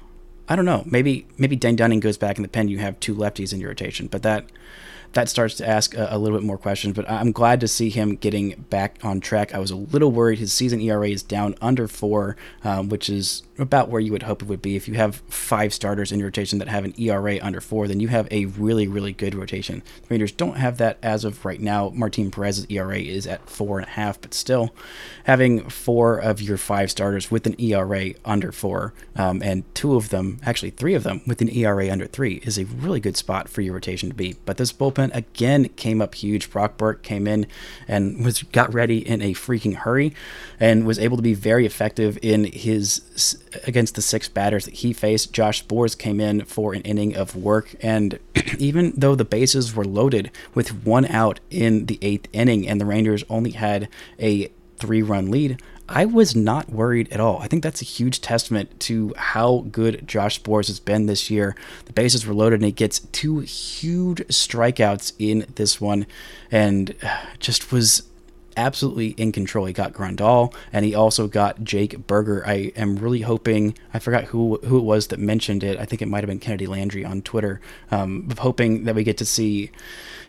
I 0.51 0.58
don't 0.58 0.65
know. 0.65 0.84
Maybe 0.86 1.25
maybe 1.38 1.55
Dane 1.55 1.78
Dunning 1.78 2.02
goes 2.02 2.17
back 2.17 2.36
in 2.36 2.41
the 2.41 2.49
pen. 2.49 2.67
You 2.67 2.80
have 2.80 2.99
two 2.99 3.15
lefties 3.15 3.54
in 3.54 3.62
your 3.62 3.69
rotation, 3.69 4.08
but 4.08 4.21
that 4.23 4.43
that 5.13 5.30
starts 5.30 5.56
to 5.56 5.67
ask 5.67 5.95
a, 5.95 6.08
a, 6.12 6.17
little 6.17 6.38
bit 6.38 6.45
more 6.45 6.58
questions. 6.58 6.95
But 6.95 7.10
I'm 7.10 7.32
glad 7.32 7.60
to 7.62 7.67
see 7.67 7.89
him 7.89 8.15
getting 8.15 8.65
back 8.69 8.97
on 9.04 9.19
track. 9.19 9.54
I 9.54 9.60
was 9.60 9.71
a 9.71 9.76
little 9.76 10.12
worried 10.12 10.39
his 10.39 10.54
season 10.54 10.80
ERA 10.82 11.10
is 11.10 11.24
down 11.24 11.56
under 11.62 11.88
four, 11.88 12.38
um, 12.63 12.89
which 12.89 13.10
is 13.10 13.43
about 13.58 13.89
where 13.89 14.02
you 14.02 14.12
would 14.12 14.24
hope 14.24 14.41
it 14.41 14.47
would 14.47 14.62
be. 14.62 14.76
If 14.76 14.88
you 14.88 14.95
have 14.95 15.17
five 15.28 15.74
starters 15.74 16.12
in 16.12 16.19
your 16.19 16.28
rotation 16.28 16.60
that 16.60 16.67
have 16.67 16.86
an 16.86 16.93
ERA 17.00 17.39
under 17.41 17.62
four, 17.62 17.88
then 17.88 18.00
you 18.00 18.08
have 18.08 18.28
a 18.32 18.45
really, 18.45 18.88
really 18.88 19.13
good 19.13 19.36
rotation. 19.36 19.84
The 20.04 20.08
Rangers 20.10 20.32
don't 20.32 20.58
have 20.58 20.78
that 20.78 20.97
as 21.04 21.26
of 21.26 21.45
right 21.45 21.60
now. 21.60 21.91
Martin 21.93 22.32
Perez's 22.32 22.65
ERA 22.69 23.00
is 23.00 23.28
at 23.28 23.50
four 23.50 23.80
and 23.80 23.88
a 23.88 23.91
half, 23.91 24.19
but 24.21 24.34
still 24.34 24.74
having 25.26 25.69
four 25.69 26.17
of 26.17 26.41
your 26.41 26.58
five 26.58 26.89
starters 26.89 27.30
with 27.30 27.45
an 27.45 27.60
ERA 27.60 28.13
under 28.26 28.52
four, 28.52 28.93
um, 29.15 29.41
and 29.43 29.63
two 29.76 29.95
of 29.95 30.10
them, 30.10 30.39
actually 30.43 30.71
three 30.71 30.93
of 30.93 31.04
them, 31.04 31.21
with 31.28 31.41
an 31.41 31.50
ERA 31.50 31.89
under 31.91 32.08
three, 32.08 32.36
is 32.43 32.58
a 32.58 32.65
really 32.65 33.00
good 33.00 33.17
spot 33.17 33.50
for 33.50 33.62
your 33.62 33.74
rotation 33.74 34.10
to 34.10 34.15
be. 34.15 34.36
But 34.45 34.58
this 34.58 34.74
bullpen 34.74 35.01
again 35.14 35.70
came 35.70 36.02
up 36.02 36.14
huge. 36.14 36.52
Brock 36.52 36.78
Burke 36.78 37.02
came 37.02 37.28
in 37.28 37.48
and 37.88 38.24
was 38.24 38.44
got 38.44 38.74
ready 38.74 39.08
in 39.08 39.22
a 39.22 39.34
freaking 39.34 39.76
hurry, 39.76 40.14
and 40.60 40.86
was 40.86 41.00
able 41.00 41.18
to 41.18 41.24
be 41.24 41.34
very 41.34 41.66
effective 41.66 42.20
in 42.22 42.44
his 42.46 43.38
against 43.66 43.96
the 43.96 44.02
six 44.02 44.30
batters 44.30 44.66
that 44.66 44.76
he 44.76 44.94
faced. 44.94 45.34
Josh 45.34 45.66
Sborz 45.66 45.98
came 45.98 46.20
in 46.20 46.46
for 46.46 46.74
an 46.74 46.82
inning 46.82 47.16
of 47.16 47.36
work, 47.36 47.76
and 47.82 48.20
even 48.60 48.94
though 48.96 49.16
the 49.16 49.26
bases 49.26 49.76
were 49.76 49.86
loaded 49.86 50.30
with 50.54 50.86
one 50.86 51.06
out 51.06 51.40
in 51.50 51.88
the 51.88 51.98
eighth 52.02 52.28
inning, 52.34 52.68
and 52.68 52.80
the 52.80 52.86
Rangers 52.86 53.24
only 53.30 53.52
had 53.52 53.88
a 54.20 54.52
three 54.78 55.02
run 55.02 55.32
lead, 55.32 55.62
I 55.93 56.06
was 56.06 56.36
not 56.36 56.69
worried 56.69 57.12
at 57.12 57.19
all. 57.19 57.39
I 57.41 57.47
think 57.47 57.63
that's 57.63 57.82
a 57.82 57.86
huge 57.86 58.21
testament 58.21 58.80
to 58.82 59.13
how 59.17 59.65
good 59.71 60.08
Josh 60.08 60.41
Sborz 60.41 60.67
has 60.67 60.80
been 60.80 61.06
this 61.06 61.30
year. 61.30 61.54
The 61.86 61.93
bases 61.93 62.25
were 62.25 62.34
loaded, 62.34 62.56
and 62.56 62.65
he 62.65 62.71
gets 62.71 62.99
two 63.12 63.39
huge 63.39 64.19
strikeouts 64.27 65.12
in 65.19 65.45
this 65.56 65.82
one, 65.82 66.06
and 66.49 66.95
just 67.39 67.73
was 67.73 68.04
absolutely 68.58 69.10
in 69.10 69.32
control. 69.32 69.65
He 69.65 69.73
got 69.73 69.93
Grandal 69.93 70.54
and 70.73 70.84
he 70.84 70.93
also 70.93 71.27
got 71.27 71.63
Jake 71.63 72.06
Burger. 72.08 72.43
I 72.45 72.71
am 72.75 72.97
really 72.97 73.21
hoping 73.21 73.75
I 73.93 73.99
forgot 73.99 74.25
who 74.25 74.58
who 74.65 74.77
it 74.77 74.84
was 74.84 75.08
that 75.08 75.19
mentioned 75.19 75.63
it. 75.63 75.80
I 75.80 75.86
think 75.86 76.01
it 76.01 76.08
might 76.08 76.23
have 76.23 76.27
been 76.27 76.39
Kennedi 76.39 76.67
Landry 76.67 77.06
on 77.06 77.21
Twitter. 77.21 77.62
Um, 77.91 78.30
hoping 78.38 78.84
that 78.86 78.95
we 78.95 79.04
get 79.04 79.17
to 79.19 79.25
see 79.25 79.71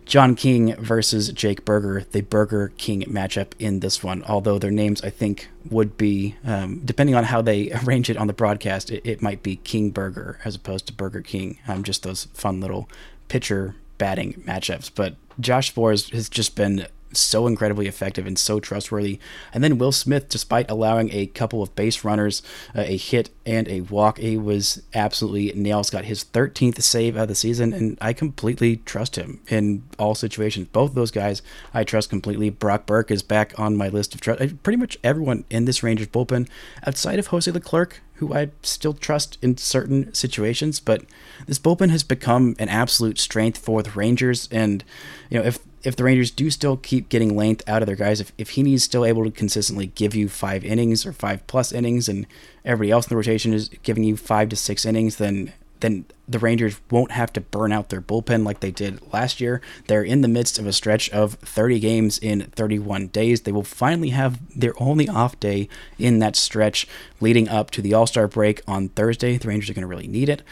John 0.04 0.34
King 0.34 0.74
versus 0.76 1.30
Jake 1.32 1.64
Burger, 1.64 2.04
the 2.10 2.22
Burger 2.22 2.72
King 2.76 3.02
matchup 3.02 3.52
in 3.58 3.80
this 3.80 4.02
one. 4.02 4.22
Although 4.24 4.58
their 4.58 4.70
names 4.70 5.02
I 5.02 5.10
think 5.10 5.48
would 5.70 5.96
be 5.96 6.36
um, 6.44 6.80
depending 6.84 7.14
on 7.14 7.24
how 7.24 7.42
they 7.42 7.72
arrange 7.84 8.10
it 8.10 8.16
on 8.16 8.26
the 8.26 8.32
broadcast, 8.32 8.90
it, 8.90 9.02
it 9.04 9.22
might 9.22 9.42
be 9.42 9.56
King 9.56 9.90
Burger 9.90 10.38
as 10.44 10.54
opposed 10.54 10.86
to 10.88 10.92
Burger 10.92 11.22
King. 11.22 11.58
Um, 11.68 11.82
just 11.82 12.02
those 12.02 12.24
fun 12.34 12.60
little 12.60 12.88
pitcher 13.28 13.76
batting 13.98 14.34
matchups. 14.46 14.90
But 14.94 15.14
Josh 15.38 15.74
Sborz 15.74 16.10
has 16.12 16.28
just 16.28 16.56
been 16.56 16.86
so 17.12 17.46
incredibly 17.46 17.86
effective 17.86 18.26
and 18.26 18.38
so 18.38 18.60
trustworthy. 18.60 19.18
And 19.52 19.62
then 19.62 19.78
Will 19.78 19.92
Smith, 19.92 20.28
despite 20.28 20.70
allowing 20.70 21.10
a 21.12 21.26
couple 21.26 21.62
of 21.62 21.74
base 21.74 22.04
runners, 22.04 22.42
uh, 22.74 22.82
a 22.86 22.96
hit 22.96 23.30
and 23.44 23.68
a 23.68 23.82
walk, 23.82 24.18
he 24.18 24.36
was 24.36 24.82
absolutely 24.94 25.52
nails. 25.60 25.90
Got 25.90 26.04
his 26.04 26.24
13th 26.24 26.80
save 26.82 27.16
of 27.16 27.28
the 27.28 27.34
season, 27.34 27.72
and 27.72 27.98
I 28.00 28.12
completely 28.12 28.76
trust 28.76 29.16
him 29.16 29.40
in 29.48 29.82
all 29.98 30.14
situations. 30.14 30.68
Both 30.68 30.94
those 30.94 31.10
guys 31.10 31.42
I 31.74 31.84
trust 31.84 32.10
completely. 32.10 32.50
Brock 32.50 32.86
Burke 32.86 33.10
is 33.10 33.22
back 33.22 33.58
on 33.58 33.76
my 33.76 33.88
list 33.88 34.14
of 34.14 34.20
trust. 34.20 34.40
Uh, 34.40 34.48
pretty 34.62 34.76
much 34.76 34.98
everyone 35.02 35.44
in 35.50 35.64
this 35.64 35.82
Rangers 35.82 36.08
bullpen, 36.08 36.48
outside 36.86 37.18
of 37.18 37.28
Jose 37.28 37.50
Leclerc, 37.50 38.00
who 38.14 38.32
I 38.32 38.50
still 38.62 38.94
trust 38.94 39.36
in 39.42 39.56
certain 39.56 40.14
situations, 40.14 40.78
but 40.78 41.04
this 41.46 41.58
bullpen 41.58 41.90
has 41.90 42.04
become 42.04 42.54
an 42.58 42.68
absolute 42.68 43.18
strength 43.18 43.58
for 43.58 43.82
the 43.82 43.90
Rangers. 43.90 44.48
And 44.52 44.84
you 45.28 45.38
know, 45.38 45.44
if 45.44 45.58
if 45.84 45.96
the 45.96 46.04
Rangers 46.04 46.30
do 46.30 46.50
still 46.50 46.76
keep 46.76 47.08
getting 47.08 47.36
length 47.36 47.68
out 47.68 47.82
of 47.82 47.86
their 47.86 47.96
guys, 47.96 48.20
if, 48.20 48.32
if 48.38 48.50
Heaney's 48.50 48.84
still 48.84 49.04
able 49.04 49.24
to 49.24 49.30
consistently 49.30 49.86
give 49.86 50.14
you 50.14 50.28
five 50.28 50.64
innings 50.64 51.04
or 51.04 51.12
five 51.12 51.46
plus 51.46 51.72
innings, 51.72 52.08
and 52.08 52.26
everybody 52.64 52.90
else 52.90 53.06
in 53.06 53.10
the 53.10 53.16
rotation 53.16 53.52
is 53.52 53.68
giving 53.82 54.04
you 54.04 54.16
five 54.16 54.48
to 54.50 54.56
six 54.56 54.84
innings, 54.84 55.16
then 55.16 55.52
then 55.82 56.06
the 56.28 56.38
Rangers 56.38 56.80
won't 56.90 57.10
have 57.10 57.32
to 57.34 57.40
burn 57.40 57.72
out 57.72 57.88
their 57.88 58.00
bullpen 58.00 58.44
like 58.44 58.60
they 58.60 58.70
did 58.70 59.12
last 59.12 59.40
year. 59.40 59.60
They're 59.88 60.04
in 60.04 60.22
the 60.22 60.28
midst 60.28 60.58
of 60.58 60.66
a 60.66 60.72
stretch 60.72 61.10
of 61.10 61.34
30 61.34 61.80
games 61.80 62.18
in 62.18 62.42
31 62.42 63.08
days. 63.08 63.42
They 63.42 63.52
will 63.52 63.64
finally 63.64 64.10
have 64.10 64.38
their 64.58 64.74
only 64.80 65.08
off 65.08 65.38
day 65.40 65.68
in 65.98 66.20
that 66.20 66.36
stretch 66.36 66.86
leading 67.20 67.48
up 67.48 67.70
to 67.72 67.82
the 67.82 67.92
All 67.92 68.06
Star 68.06 68.28
break 68.28 68.62
on 68.66 68.90
Thursday. 68.90 69.36
The 69.36 69.48
Rangers 69.48 69.70
are 69.70 69.74
going 69.74 69.82
to 69.82 69.88
really 69.88 70.06
need 70.06 70.28
it. 70.28 70.42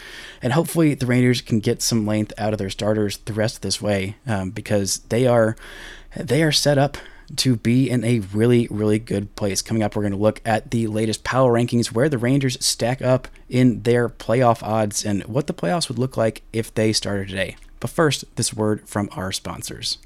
And 0.41 0.53
hopefully, 0.53 0.93
the 0.93 1.05
Rangers 1.05 1.41
can 1.41 1.59
get 1.59 1.81
some 1.81 2.05
length 2.05 2.33
out 2.37 2.53
of 2.53 2.59
their 2.59 2.69
starters 2.69 3.17
the 3.17 3.33
rest 3.33 3.55
of 3.55 3.61
this 3.61 3.81
way 3.81 4.17
um, 4.27 4.51
because 4.51 4.99
they 5.09 5.25
are. 5.25 5.55
They 6.13 6.43
are 6.43 6.51
set 6.51 6.77
up 6.77 6.97
to 7.37 7.55
be 7.55 7.89
in 7.89 8.03
a 8.03 8.19
really, 8.19 8.67
really 8.69 8.99
good 8.99 9.35
place. 9.35 9.61
Coming 9.61 9.83
up, 9.83 9.95
we're 9.95 10.03
going 10.03 10.13
to 10.13 10.17
look 10.17 10.41
at 10.45 10.71
the 10.71 10.87
latest 10.87 11.23
power 11.23 11.53
rankings, 11.53 11.87
where 11.87 12.09
the 12.09 12.17
Rangers 12.17 12.63
stack 12.63 13.01
up 13.01 13.27
in 13.49 13.81
their 13.83 14.09
playoff 14.09 14.63
odds, 14.63 15.05
and 15.05 15.23
what 15.23 15.47
the 15.47 15.53
playoffs 15.53 15.89
would 15.89 15.99
look 15.99 16.17
like 16.17 16.41
if 16.53 16.73
they 16.73 16.93
started 16.93 17.29
today. 17.29 17.55
But 17.79 17.89
first, 17.89 18.25
this 18.35 18.53
word 18.53 18.87
from 18.87 19.09
our 19.13 19.31
sponsors. 19.31 19.97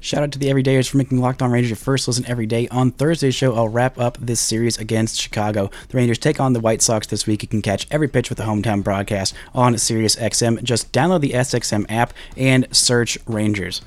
Shout 0.00 0.24
out 0.24 0.32
to 0.32 0.38
the 0.38 0.48
Everydayers 0.48 0.88
for 0.88 0.96
making 0.96 1.20
Locked 1.20 1.42
On 1.42 1.50
Rangers 1.50 1.70
your 1.70 1.76
first 1.76 2.08
listen 2.08 2.26
every 2.26 2.44
day. 2.44 2.66
On 2.68 2.90
Thursday's 2.90 3.36
show, 3.36 3.54
I'll 3.54 3.68
wrap 3.68 3.98
up 4.00 4.18
this 4.20 4.40
series 4.40 4.76
against 4.76 5.20
Chicago. 5.20 5.70
The 5.88 5.96
Rangers 5.96 6.18
take 6.18 6.40
on 6.40 6.54
the 6.54 6.60
White 6.60 6.82
Sox 6.82 7.06
this 7.06 7.24
week. 7.24 7.42
You 7.42 7.48
can 7.48 7.62
catch 7.62 7.86
every 7.88 8.08
pitch 8.08 8.28
with 8.28 8.38
the 8.38 8.44
hometown 8.44 8.82
broadcast 8.82 9.32
on 9.54 9.78
Sirius 9.78 10.16
XM. 10.16 10.60
Just 10.64 10.92
download 10.92 11.20
the 11.20 11.30
SXM 11.30 11.86
app 11.88 12.12
and 12.36 12.66
search 12.74 13.16
Rangers. 13.26 13.80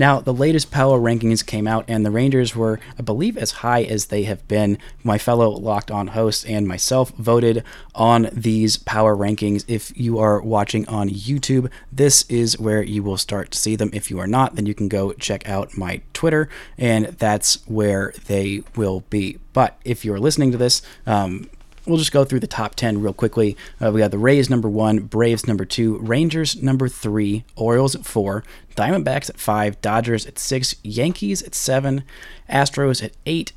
Now, 0.00 0.18
the 0.18 0.32
latest 0.32 0.70
power 0.70 0.98
rankings 0.98 1.44
came 1.44 1.66
out, 1.66 1.84
and 1.86 2.06
the 2.06 2.10
Rangers 2.10 2.56
were, 2.56 2.80
I 2.98 3.02
believe, 3.02 3.36
as 3.36 3.50
high 3.60 3.82
as 3.82 4.06
they 4.06 4.22
have 4.22 4.48
been. 4.48 4.78
My 5.04 5.18
fellow 5.18 5.50
Locked 5.50 5.90
On 5.90 6.06
host 6.06 6.48
and 6.48 6.66
myself 6.66 7.10
voted 7.10 7.62
on 7.94 8.30
these 8.32 8.78
power 8.78 9.14
rankings. 9.14 9.62
If 9.68 9.94
you 9.94 10.18
are 10.18 10.40
watching 10.40 10.88
on 10.88 11.10
YouTube, 11.10 11.70
this 11.92 12.22
is 12.30 12.58
where 12.58 12.82
you 12.82 13.02
will 13.02 13.18
start 13.18 13.50
to 13.50 13.58
see 13.58 13.76
them. 13.76 13.90
If 13.92 14.10
you 14.10 14.18
are 14.20 14.26
not, 14.26 14.54
then 14.56 14.64
you 14.64 14.72
can 14.72 14.88
go 14.88 15.12
check 15.12 15.46
out 15.46 15.76
my 15.76 16.00
Twitter, 16.14 16.48
and 16.78 17.08
that's 17.18 17.56
where 17.68 18.14
they 18.26 18.62
will 18.74 19.00
be. 19.10 19.38
But 19.52 19.78
if 19.84 20.02
you're 20.02 20.18
listening 20.18 20.50
to 20.52 20.56
this, 20.56 20.80
um, 21.06 21.50
we'll 21.90 21.98
just 21.98 22.12
go 22.12 22.24
through 22.24 22.40
the 22.40 22.46
top 22.46 22.74
10 22.74 23.02
real 23.02 23.12
quickly. 23.12 23.56
Uh, 23.80 23.90
we 23.92 24.00
got 24.00 24.10
the 24.10 24.18
Rays 24.18 24.48
number 24.48 24.68
one, 24.68 25.00
Braves 25.00 25.46
number 25.46 25.64
two, 25.64 25.98
Rangers 25.98 26.62
number 26.62 26.88
three, 26.88 27.44
Orioles 27.56 27.94
at 27.94 28.06
four, 28.06 28.44
Diamondbacks 28.76 29.28
at 29.28 29.38
five, 29.38 29.80
Dodgers 29.80 30.26
at 30.26 30.38
six, 30.38 30.74
Yankees 30.82 31.42
at 31.42 31.54
seven, 31.54 32.04
Astros 32.48 33.02
at 33.02 33.12
eight, 33.26 33.52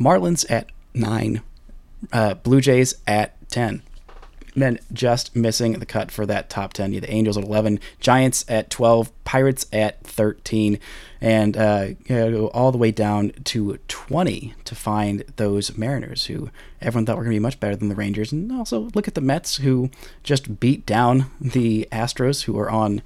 Marlins 0.00 0.48
at 0.50 0.68
nine, 0.94 1.42
uh, 2.12 2.34
Blue 2.34 2.60
Jays 2.60 2.94
at 3.06 3.34
10. 3.50 3.82
And 4.62 4.80
just 4.92 5.36
missing 5.36 5.72
the 5.72 5.86
cut 5.86 6.10
for 6.10 6.26
that 6.26 6.50
top 6.50 6.72
10. 6.72 6.92
Yeah, 6.92 7.00
The 7.00 7.12
Angels 7.12 7.36
at 7.36 7.44
11, 7.44 7.80
Giants 8.00 8.44
at 8.48 8.70
12, 8.70 9.12
Pirates 9.24 9.66
at 9.72 10.02
13, 10.04 10.78
and 11.20 11.56
uh, 11.56 11.88
you 12.06 12.16
know, 12.16 12.30
go 12.30 12.46
all 12.48 12.72
the 12.72 12.78
way 12.78 12.90
down 12.90 13.32
to 13.44 13.78
20 13.88 14.54
to 14.64 14.74
find 14.74 15.24
those 15.36 15.76
Mariners 15.76 16.26
who 16.26 16.50
everyone 16.80 17.06
thought 17.06 17.16
were 17.16 17.24
going 17.24 17.34
to 17.34 17.40
be 17.40 17.42
much 17.42 17.60
better 17.60 17.76
than 17.76 17.88
the 17.88 17.94
Rangers. 17.94 18.32
And 18.32 18.52
also 18.52 18.90
look 18.94 19.08
at 19.08 19.14
the 19.14 19.20
Mets 19.20 19.56
who 19.56 19.90
just 20.22 20.60
beat 20.60 20.86
down 20.86 21.30
the 21.40 21.88
Astros 21.92 22.44
who 22.44 22.58
are 22.58 22.70
on 22.70 23.02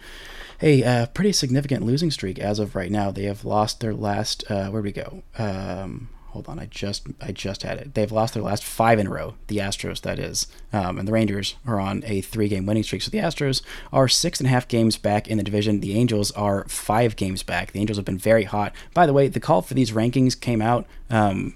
a 0.61 0.85
uh, 0.85 1.07
pretty 1.07 1.33
significant 1.33 1.85
losing 1.85 2.11
streak 2.11 2.39
as 2.39 2.59
of 2.59 2.77
right 2.77 2.91
now. 2.91 3.11
They 3.11 3.25
have 3.25 3.45
lost 3.45 3.81
their 3.81 3.95
last, 3.95 4.49
uh, 4.51 4.69
where 4.69 4.83
do 4.83 4.87
we 4.87 4.93
go? 4.93 5.23
Um, 5.37 6.09
hold 6.33 6.49
on, 6.49 6.59
I 6.59 6.65
just 6.67 7.07
I 7.21 7.31
just 7.31 7.63
had 7.63 7.79
it. 7.79 7.95
They've 7.95 8.11
lost 8.11 8.33
their 8.33 8.43
last 8.43 8.65
five 8.65 8.99
in 8.99 9.07
a 9.07 9.11
row. 9.11 9.35
The 9.49 9.59
Astros, 9.59 10.01
that 10.01 10.19
is, 10.19 10.47
um, 10.73 10.99
and 10.99 11.07
the 11.07 11.13
Rangers 11.13 11.57
are 11.67 11.79
on 11.79 12.03
a 12.07 12.23
three-game 12.23 12.65
winning 12.65 12.83
streak. 12.83 13.03
So 13.03 13.11
the 13.11 13.19
Astros 13.19 13.63
are 13.93 14.09
six 14.09 14.41
and 14.41 14.47
a 14.47 14.51
half 14.51 14.67
games 14.67 14.97
back 14.97 15.29
in 15.29 15.37
the 15.37 15.45
division. 15.45 15.81
The 15.81 15.95
Angels 15.95 16.31
are 16.33 16.65
five 16.69 17.17
games 17.17 17.43
back. 17.43 17.73
The 17.73 17.81
Angels 17.81 17.99
have 17.99 18.07
been 18.07 18.19
very 18.19 18.45
hot. 18.45 18.75
By 18.95 19.05
the 19.05 19.13
way, 19.13 19.29
the 19.29 19.41
call 19.41 19.61
for 19.61 19.75
these 19.75 19.93
rankings 19.93 20.39
came 20.39 20.63
out. 20.63 20.87
Um, 21.11 21.55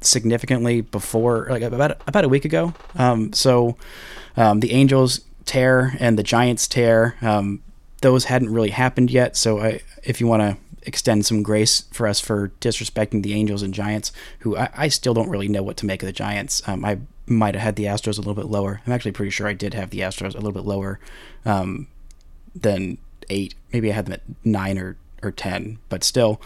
significantly 0.00 0.82
before 0.82 1.46
like 1.48 1.62
about 1.62 1.98
about 2.06 2.24
a 2.24 2.28
week 2.28 2.44
ago 2.44 2.74
um, 2.96 3.32
so 3.32 3.74
um, 4.36 4.60
the 4.60 4.72
angels 4.72 5.22
tear 5.46 5.96
and 5.98 6.18
the 6.18 6.22
giants 6.22 6.68
tear 6.68 7.16
um, 7.22 7.62
those 8.02 8.26
hadn't 8.26 8.52
really 8.52 8.68
happened 8.68 9.10
yet 9.10 9.34
so 9.34 9.60
I, 9.60 9.80
if 10.02 10.20
you 10.20 10.26
want 10.26 10.42
to 10.42 10.58
extend 10.86 11.26
some 11.26 11.42
grace 11.42 11.84
for 11.92 12.06
us 12.06 12.20
for 12.20 12.48
disrespecting 12.60 13.22
the 13.22 13.34
Angels 13.34 13.62
and 13.62 13.74
Giants, 13.74 14.12
who 14.40 14.56
I, 14.56 14.70
I 14.74 14.88
still 14.88 15.14
don't 15.14 15.30
really 15.30 15.48
know 15.48 15.62
what 15.62 15.76
to 15.78 15.86
make 15.86 16.02
of 16.02 16.06
the 16.06 16.12
Giants. 16.12 16.66
Um, 16.68 16.84
I 16.84 16.98
might 17.26 17.54
have 17.54 17.62
had 17.62 17.76
the 17.76 17.84
Astros 17.84 18.18
a 18.18 18.20
little 18.20 18.34
bit 18.34 18.46
lower. 18.46 18.80
I'm 18.86 18.92
actually 18.92 19.12
pretty 19.12 19.30
sure 19.30 19.46
I 19.46 19.54
did 19.54 19.74
have 19.74 19.90
the 19.90 20.00
Astros 20.00 20.32
a 20.34 20.38
little 20.38 20.52
bit 20.52 20.64
lower 20.64 21.00
um, 21.44 21.88
than 22.54 22.98
eight. 23.30 23.54
Maybe 23.72 23.90
I 23.90 23.94
had 23.94 24.06
them 24.06 24.14
at 24.14 24.22
nine 24.44 24.78
or, 24.78 24.96
or 25.22 25.30
ten, 25.30 25.78
but 25.88 26.04
still. 26.04 26.40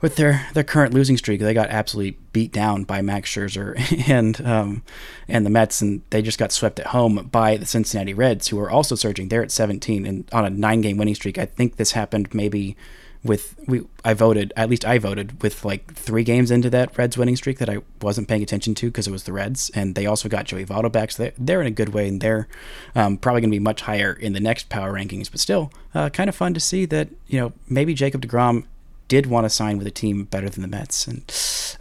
With 0.00 0.16
their, 0.16 0.48
their 0.54 0.64
current 0.64 0.94
losing 0.94 1.18
streak, 1.18 1.40
they 1.40 1.52
got 1.52 1.68
absolutely 1.68 2.18
beat 2.32 2.52
down 2.52 2.84
by 2.84 3.02
Max 3.02 3.28
Scherzer 3.28 4.08
and 4.08 4.40
um, 4.46 4.82
and 5.28 5.44
the 5.44 5.50
Mets, 5.50 5.82
and 5.82 6.00
they 6.08 6.22
just 6.22 6.38
got 6.38 6.52
swept 6.52 6.80
at 6.80 6.86
home 6.86 7.28
by 7.30 7.58
the 7.58 7.66
Cincinnati 7.66 8.14
Reds, 8.14 8.48
who 8.48 8.58
are 8.60 8.70
also 8.70 8.94
surging. 8.94 9.28
They're 9.28 9.42
at 9.42 9.50
17 9.50 10.06
and 10.06 10.26
on 10.32 10.46
a 10.46 10.50
nine 10.50 10.80
game 10.80 10.96
winning 10.96 11.14
streak. 11.14 11.36
I 11.36 11.44
think 11.44 11.76
this 11.76 11.92
happened 11.92 12.32
maybe 12.32 12.78
with 13.22 13.54
we 13.66 13.82
I 14.04 14.14
voted 14.14 14.52
at 14.56 14.70
least 14.70 14.84
I 14.84 14.98
voted 14.98 15.42
with 15.42 15.64
like 15.64 15.92
three 15.94 16.24
games 16.24 16.50
into 16.50 16.70
that 16.70 16.96
Reds 16.96 17.18
winning 17.18 17.36
streak 17.36 17.58
that 17.58 17.68
I 17.68 17.78
wasn't 18.00 18.28
paying 18.28 18.42
attention 18.42 18.74
to 18.76 18.86
because 18.86 19.06
it 19.06 19.10
was 19.10 19.24
the 19.24 19.32
Reds 19.32 19.70
and 19.74 19.94
they 19.94 20.06
also 20.06 20.28
got 20.28 20.46
Joey 20.46 20.64
Votto 20.64 20.90
back 20.90 21.10
so 21.10 21.24
they're, 21.24 21.32
they're 21.38 21.60
in 21.60 21.66
a 21.66 21.72
good 21.72 21.90
way 21.90 22.08
and 22.08 22.20
they're 22.20 22.48
um, 22.94 23.18
probably 23.18 23.42
going 23.42 23.50
to 23.50 23.54
be 23.54 23.58
much 23.58 23.82
higher 23.82 24.12
in 24.12 24.32
the 24.32 24.40
next 24.40 24.68
power 24.68 24.92
rankings 24.92 25.30
but 25.30 25.40
still 25.40 25.70
uh, 25.94 26.08
kind 26.08 26.28
of 26.28 26.34
fun 26.34 26.54
to 26.54 26.60
see 26.60 26.86
that 26.86 27.08
you 27.26 27.38
know 27.38 27.52
maybe 27.68 27.92
Jacob 27.92 28.22
Degrom 28.22 28.64
did 29.08 29.26
want 29.26 29.44
to 29.44 29.50
sign 29.50 29.76
with 29.76 29.86
a 29.86 29.90
team 29.90 30.24
better 30.24 30.48
than 30.48 30.62
the 30.62 30.68
Mets 30.68 31.06
and 31.06 31.24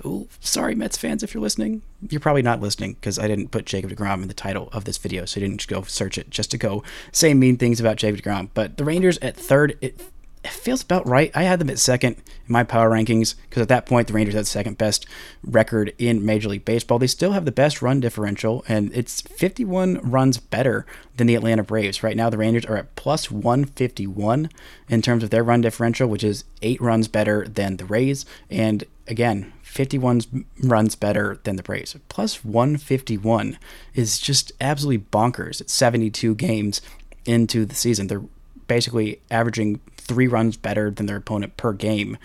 oh 0.04 0.28
sorry 0.42 0.76
Mets 0.76 0.98
fans 0.98 1.24
if 1.24 1.34
you're 1.34 1.44
listening. 1.44 1.84
You're 2.10 2.20
probably 2.20 2.42
not 2.42 2.60
listening 2.60 2.94
because 2.94 3.18
I 3.18 3.30
didn't 3.30 3.50
put 3.50 3.66
Jacob 3.66 3.92
Degrom 3.92 4.22
in 4.24 4.28
the 4.28 4.34
title 4.34 4.68
of 4.74 4.84
this 4.84 4.98
video 4.98 5.24
so 5.24 5.40
you 5.40 5.48
didn't 5.48 5.66
go 5.68 5.84
search 5.84 6.18
it 6.18 6.30
just 6.32 6.52
to 6.52 6.58
go 6.58 6.84
say 7.14 7.34
mean 7.34 7.56
things 7.56 7.80
about 7.80 7.96
Jacob 7.96 8.22
Degrom 8.22 8.50
but 8.54 8.76
the 8.76 8.84
Rangers 8.84 9.18
at 9.20 9.38
third 9.38 9.78
it 9.80 10.02
it 10.44 10.52
feels 10.52 10.82
about 10.82 11.08
right. 11.08 11.32
I 11.36 11.44
had 11.44 11.60
them 11.60 11.70
at 11.70 11.80
second 11.80 12.14
in 12.16 12.24
my 12.48 12.64
power 12.64 12.90
rankings 12.90 13.36
because 13.50 13.62
at 13.62 13.68
that 13.68 13.86
point 13.86 14.08
the 14.08 14.14
Rangers 14.14 14.36
had 14.36 14.48
second 14.48 14.78
best 14.78 15.06
record 15.44 15.94
in 15.98 16.26
Major 16.26 16.48
League 16.48 16.64
Baseball. 16.64 16.98
They 16.98 17.08
still 17.08 17.34
have 17.34 17.44
the 17.44 17.52
best 17.52 17.82
run 17.82 18.00
differential, 18.00 18.64
and 18.68 18.90
it's 18.94 19.22
51 19.22 20.00
runs 20.10 20.38
better 20.38 20.86
than 21.18 21.28
the 21.28 21.36
Atlanta 21.36 21.64
Braves. 21.64 22.04
Right 22.04 22.16
now, 22.16 22.30
the 22.30 22.38
Rangers 22.38 22.66
are 22.66 22.78
at 22.78 22.96
plus 22.96 23.30
151 23.30 24.50
in 24.88 25.02
terms 25.02 25.24
of 25.24 25.30
their 25.30 25.44
run 25.44 25.60
differential, 25.60 26.08
which 26.08 26.24
is 26.24 26.46
eight 26.62 26.80
runs 26.80 27.10
better 27.10 27.46
than 27.46 27.76
the 27.76 27.86
Rays. 27.86 28.26
And 28.50 28.86
again, 29.08 29.52
51 29.62 30.46
runs 30.64 30.96
better 30.96 31.40
than 31.44 31.58
the 31.58 31.64
Braves. 31.64 31.98
Plus 32.08 32.46
151 32.46 33.60
is 33.94 34.20
just 34.20 34.54
absolutely 34.62 35.06
bonkers. 35.12 35.60
It's 35.60 35.74
72 35.74 36.34
games 36.36 36.82
into 37.26 37.66
the 37.66 37.76
season. 37.76 38.08
They're 38.08 38.24
basically 38.68 39.20
averaging 39.30 39.82
three 40.10 40.28
runs 40.28 40.58
better 40.58 40.90
than 40.90 41.06
their 41.06 41.18
opponent 41.18 41.56
per 41.56 41.72
game 41.72 42.18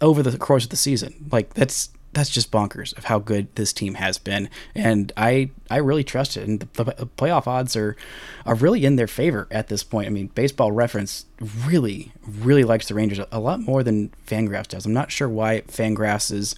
over 0.00 0.22
the 0.22 0.36
course 0.38 0.64
of 0.64 0.70
the 0.70 0.76
season. 0.76 1.28
Like 1.30 1.54
that's 1.54 1.90
that's 2.14 2.30
just 2.30 2.50
bonkers 2.50 2.96
of 2.96 3.04
how 3.04 3.18
good 3.18 3.54
this 3.56 3.74
team 3.74 3.94
has 3.94 4.16
been, 4.16 4.48
and 4.74 5.12
I 5.18 5.50
I 5.70 5.76
really 5.78 6.04
trust 6.04 6.36
it. 6.36 6.46
And 6.46 6.60
the, 6.60 6.84
the 6.84 7.06
playoff 7.06 7.46
odds 7.46 7.76
are 7.76 7.96
are 8.44 8.54
really 8.54 8.84
in 8.84 8.96
their 8.96 9.06
favor 9.06 9.48
at 9.50 9.68
this 9.68 9.82
point. 9.82 10.06
I 10.06 10.10
mean, 10.10 10.28
Baseball 10.28 10.72
Reference 10.72 11.26
really 11.66 12.12
really 12.26 12.64
likes 12.64 12.88
the 12.88 12.94
Rangers 12.94 13.18
a, 13.18 13.28
a 13.32 13.40
lot 13.40 13.60
more 13.60 13.82
than 13.82 14.10
Fangraphs 14.26 14.68
does. 14.68 14.86
I'm 14.86 14.92
not 14.92 15.10
sure 15.10 15.28
why 15.28 15.62
Fangraphs 15.62 16.32
is. 16.32 16.54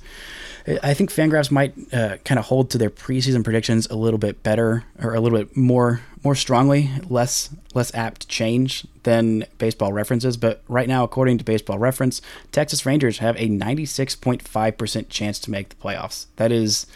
I 0.82 0.92
think 0.92 1.10
Fangraphs 1.10 1.50
might 1.50 1.74
uh, 1.94 2.18
kind 2.24 2.38
of 2.38 2.46
hold 2.46 2.70
to 2.70 2.78
their 2.78 2.90
preseason 2.90 3.42
predictions 3.42 3.86
a 3.86 3.96
little 3.96 4.18
bit 4.18 4.42
better 4.42 4.84
or 5.00 5.14
a 5.14 5.20
little 5.20 5.38
bit 5.38 5.56
more 5.56 6.02
more 6.24 6.34
strongly, 6.34 6.90
less 7.08 7.50
less 7.74 7.94
apt 7.94 8.22
to 8.22 8.28
change 8.28 8.86
than 9.04 9.46
Baseball 9.58 9.92
References. 9.92 10.36
But 10.36 10.62
right 10.68 10.88
now, 10.88 11.04
according 11.04 11.38
to 11.38 11.44
Baseball 11.44 11.78
Reference, 11.78 12.20
Texas 12.52 12.84
Rangers 12.84 13.18
have 13.18 13.36
a 13.36 13.48
96.5% 13.48 15.08
chance 15.08 15.38
to 15.40 15.50
make 15.50 15.68
the 15.70 15.76
playoffs. 15.76 16.26
That 16.36 16.52
is 16.52 16.86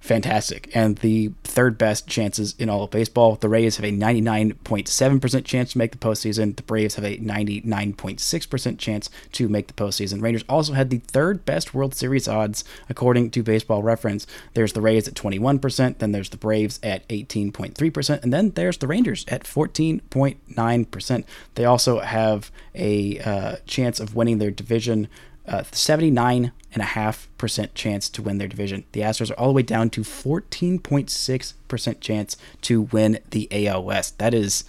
fantastic. 0.00 0.70
And 0.74 0.96
the 0.98 1.32
third 1.44 1.76
best 1.76 2.06
chances 2.06 2.54
in 2.58 2.68
all 2.68 2.84
of 2.84 2.90
baseball. 2.90 3.36
The 3.36 3.48
Rays 3.48 3.76
have 3.76 3.84
a 3.84 3.92
99.7% 3.92 5.44
chance 5.44 5.72
to 5.72 5.78
make 5.78 5.92
the 5.92 5.98
postseason. 5.98 6.56
The 6.56 6.62
Braves 6.62 6.94
have 6.94 7.04
a 7.04 7.18
99.6% 7.18 8.78
chance 8.78 9.10
to 9.32 9.48
make 9.48 9.66
the 9.66 9.74
postseason. 9.74 10.22
Rangers 10.22 10.44
also 10.48 10.72
had 10.72 10.90
the 10.90 10.98
third 10.98 11.44
best 11.44 11.74
World 11.74 11.94
Series 11.94 12.26
odds 12.26 12.64
according 12.88 13.30
to 13.32 13.42
Baseball 13.42 13.82
Reference. 13.82 14.26
There's 14.54 14.72
the 14.72 14.80
Rays 14.80 15.06
at 15.06 15.14
21%, 15.14 15.98
then 15.98 16.12
there's 16.12 16.30
the 16.30 16.36
Braves 16.36 16.80
at 16.82 17.06
18.3%, 17.08 18.22
and 18.22 18.32
then 18.32 18.50
there's 18.50 18.78
the 18.78 18.86
Rangers 18.86 19.24
at 19.28 19.44
14.9%. 19.44 21.24
They 21.54 21.64
also 21.64 22.00
have 22.00 22.50
a 22.74 23.18
uh, 23.18 23.56
chance 23.66 24.00
of 24.00 24.14
winning 24.14 24.38
their 24.38 24.50
division 24.50 25.08
uh, 25.50 25.64
79 25.70 26.52
and 26.72 26.82
a 26.82 26.86
half 26.86 27.28
percent 27.36 27.74
chance 27.74 28.08
to 28.08 28.22
win 28.22 28.38
their 28.38 28.48
division. 28.48 28.84
The 28.92 29.00
Astros 29.00 29.30
are 29.30 29.34
all 29.34 29.48
the 29.48 29.54
way 29.54 29.62
down 29.62 29.90
to 29.90 30.02
14.6 30.02 31.52
percent 31.68 32.00
chance 32.00 32.36
to 32.62 32.82
win 32.82 33.18
the 33.30 33.48
AL 33.66 33.84
West. 33.84 34.18
That 34.18 34.32
is 34.32 34.64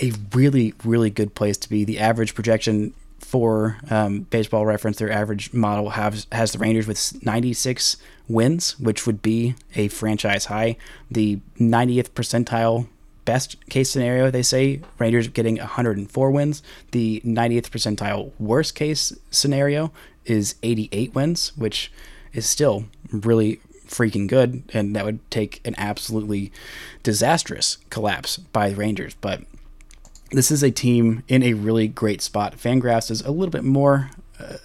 a 0.00 0.12
really, 0.32 0.74
really 0.84 1.10
good 1.10 1.34
place 1.34 1.56
to 1.58 1.68
be. 1.68 1.84
The 1.84 1.98
average 1.98 2.34
projection 2.34 2.94
for 3.18 3.78
um, 3.90 4.20
baseball 4.20 4.66
reference, 4.66 4.98
their 4.98 5.10
average 5.10 5.52
model 5.52 5.90
has 5.90 6.26
has 6.32 6.52
the 6.52 6.58
Rangers 6.58 6.86
with 6.86 7.24
96 7.24 7.96
wins, 8.28 8.78
which 8.78 9.06
would 9.06 9.22
be 9.22 9.54
a 9.74 9.88
franchise 9.88 10.46
high. 10.46 10.76
The 11.10 11.40
90th 11.58 12.10
percentile 12.10 12.88
best 13.26 13.68
case 13.68 13.90
scenario, 13.90 14.30
they 14.30 14.42
say 14.42 14.80
Rangers 14.98 15.28
getting 15.28 15.58
104 15.58 16.30
wins. 16.30 16.62
The 16.92 17.20
90th 17.26 17.68
percentile 17.68 18.32
worst 18.38 18.74
case 18.74 19.12
scenario 19.30 19.92
is 20.24 20.54
88 20.62 21.14
wins, 21.14 21.54
which 21.56 21.92
is 22.32 22.46
still 22.46 22.86
really 23.12 23.60
freaking 23.86 24.26
good, 24.26 24.62
and 24.72 24.96
that 24.96 25.04
would 25.04 25.30
take 25.30 25.60
an 25.64 25.74
absolutely 25.76 26.50
disastrous 27.02 27.78
collapse 27.90 28.38
by 28.38 28.70
the 28.70 28.76
Rangers. 28.76 29.14
But 29.20 29.42
this 30.30 30.50
is 30.50 30.62
a 30.62 30.70
team 30.70 31.22
in 31.28 31.42
a 31.42 31.54
really 31.54 31.88
great 31.88 32.22
spot. 32.22 32.56
Fangraphs 32.56 33.10
is 33.10 33.20
a 33.22 33.30
little 33.30 33.52
bit 33.52 33.64
more, 33.64 34.10
uh, 34.40 34.56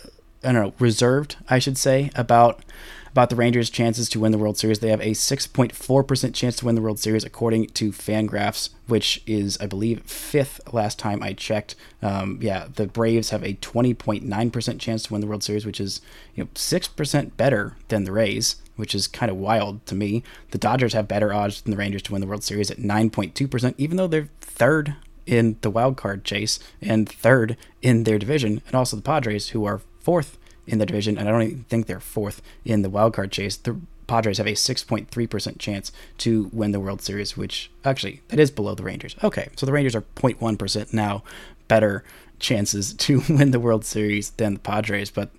I 0.43 0.51
don't 0.53 0.61
know, 0.61 0.73
reserved, 0.79 1.35
I 1.49 1.59
should 1.59 1.77
say, 1.77 2.09
about 2.15 2.63
about 3.11 3.29
the 3.29 3.35
Rangers' 3.35 3.69
chances 3.69 4.07
to 4.09 4.19
win 4.19 4.31
the 4.31 4.37
World 4.37 4.57
Series. 4.57 4.79
They 4.79 4.89
have 4.89 5.01
a 5.01 5.11
6.4% 5.11 6.33
chance 6.33 6.55
to 6.57 6.65
win 6.65 6.75
the 6.75 6.81
World 6.81 6.99
Series, 6.99 7.25
according 7.25 7.67
to 7.67 7.91
Fangraphs, 7.91 8.69
which 8.87 9.21
is, 9.27 9.57
I 9.59 9.65
believe, 9.65 10.03
fifth 10.03 10.61
last 10.73 10.97
time 10.97 11.21
I 11.21 11.33
checked. 11.33 11.75
Um, 12.01 12.39
yeah, 12.41 12.67
the 12.73 12.87
Braves 12.87 13.31
have 13.31 13.43
a 13.43 13.55
20.9% 13.55 14.79
chance 14.79 15.03
to 15.03 15.13
win 15.13 15.21
the 15.21 15.27
World 15.27 15.43
Series, 15.43 15.65
which 15.65 15.81
is 15.81 16.01
you 16.35 16.43
know 16.43 16.49
6% 16.55 17.37
better 17.37 17.75
than 17.89 18.05
the 18.05 18.13
Rays, 18.13 18.55
which 18.77 18.95
is 18.95 19.07
kind 19.07 19.29
of 19.29 19.37
wild 19.37 19.85
to 19.87 19.95
me. 19.95 20.23
The 20.51 20.57
Dodgers 20.57 20.93
have 20.93 21.07
better 21.07 21.33
odds 21.33 21.61
than 21.61 21.71
the 21.71 21.77
Rangers 21.77 22.03
to 22.03 22.13
win 22.13 22.21
the 22.21 22.27
World 22.27 22.43
Series 22.43 22.71
at 22.71 22.77
9.2%, 22.77 23.75
even 23.77 23.97
though 23.97 24.07
they're 24.07 24.29
third 24.39 24.95
in 25.25 25.57
the 25.61 25.69
wild 25.69 25.97
card 25.97 26.23
chase 26.23 26.59
and 26.81 27.09
third 27.09 27.57
in 27.81 28.05
their 28.05 28.17
division, 28.17 28.61
and 28.67 28.75
also 28.75 28.95
the 28.95 29.01
Padres, 29.01 29.49
who 29.49 29.65
are 29.65 29.81
fourth 29.99 30.37
in 30.71 30.79
the 30.79 30.85
division, 30.85 31.17
and 31.17 31.27
I 31.27 31.31
don't 31.31 31.43
even 31.43 31.63
think 31.65 31.85
they're 31.85 31.99
fourth 31.99 32.41
in 32.65 32.81
the 32.81 32.89
wild 32.89 33.13
card 33.13 33.31
chase. 33.31 33.57
The 33.57 33.79
Padres 34.07 34.39
have 34.39 34.47
a 34.47 34.53
6.3% 34.53 35.59
chance 35.59 35.91
to 36.19 36.49
win 36.51 36.71
the 36.71 36.79
World 36.79 37.01
Series, 37.01 37.37
which 37.37 37.69
actually 37.85 38.21
that 38.29 38.39
is 38.39 38.49
below 38.49 38.73
the 38.73 38.83
Rangers. 38.83 39.15
Okay, 39.23 39.49
so 39.55 39.65
the 39.65 39.71
Rangers 39.71 39.95
are 39.95 40.01
0.1% 40.15 40.93
now 40.93 41.23
better 41.67 42.03
chances 42.41 42.93
to 43.05 43.21
win 43.29 43.51
the 43.51 43.59
World 43.59 43.85
Series 43.85 44.31
than 44.31 44.55
the 44.55 44.59
Padres, 44.59 45.09
but 45.09 45.29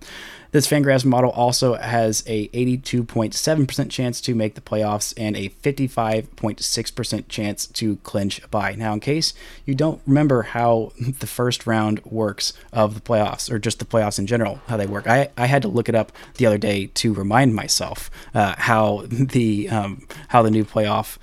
this 0.52 0.66
Fangraphs 0.66 1.06
model 1.06 1.30
also 1.30 1.74
has 1.74 2.22
a 2.26 2.48
82.7% 2.48 3.90
chance 3.90 4.20
to 4.20 4.34
make 4.34 4.54
the 4.54 4.60
playoffs 4.60 5.14
and 5.16 5.34
a 5.34 5.48
55.6% 5.48 7.28
chance 7.28 7.66
to 7.66 7.96
clinch 7.96 8.44
a 8.44 8.48
bye. 8.48 8.74
Now, 8.74 8.92
in 8.92 9.00
case 9.00 9.32
you 9.64 9.74
don't 9.74 10.02
remember 10.06 10.42
how 10.42 10.92
the 11.20 11.26
first 11.26 11.66
round 11.66 12.04
works 12.04 12.52
of 12.70 12.94
the 12.94 13.00
playoffs, 13.00 13.50
or 13.50 13.58
just 13.58 13.78
the 13.78 13.86
playoffs 13.86 14.18
in 14.18 14.26
general, 14.26 14.60
how 14.66 14.76
they 14.76 14.86
work, 14.86 15.06
I, 15.06 15.30
I 15.38 15.46
had 15.46 15.62
to 15.62 15.68
look 15.68 15.88
it 15.88 15.94
up 15.94 16.12
the 16.36 16.44
other 16.44 16.58
day 16.58 16.86
to 16.86 17.14
remind 17.14 17.54
myself 17.54 18.10
uh, 18.34 18.54
how 18.58 19.04
the 19.10 19.70
um, 19.70 20.06
how 20.28 20.42
the 20.42 20.50
new 20.50 20.66
playoff 20.66 21.16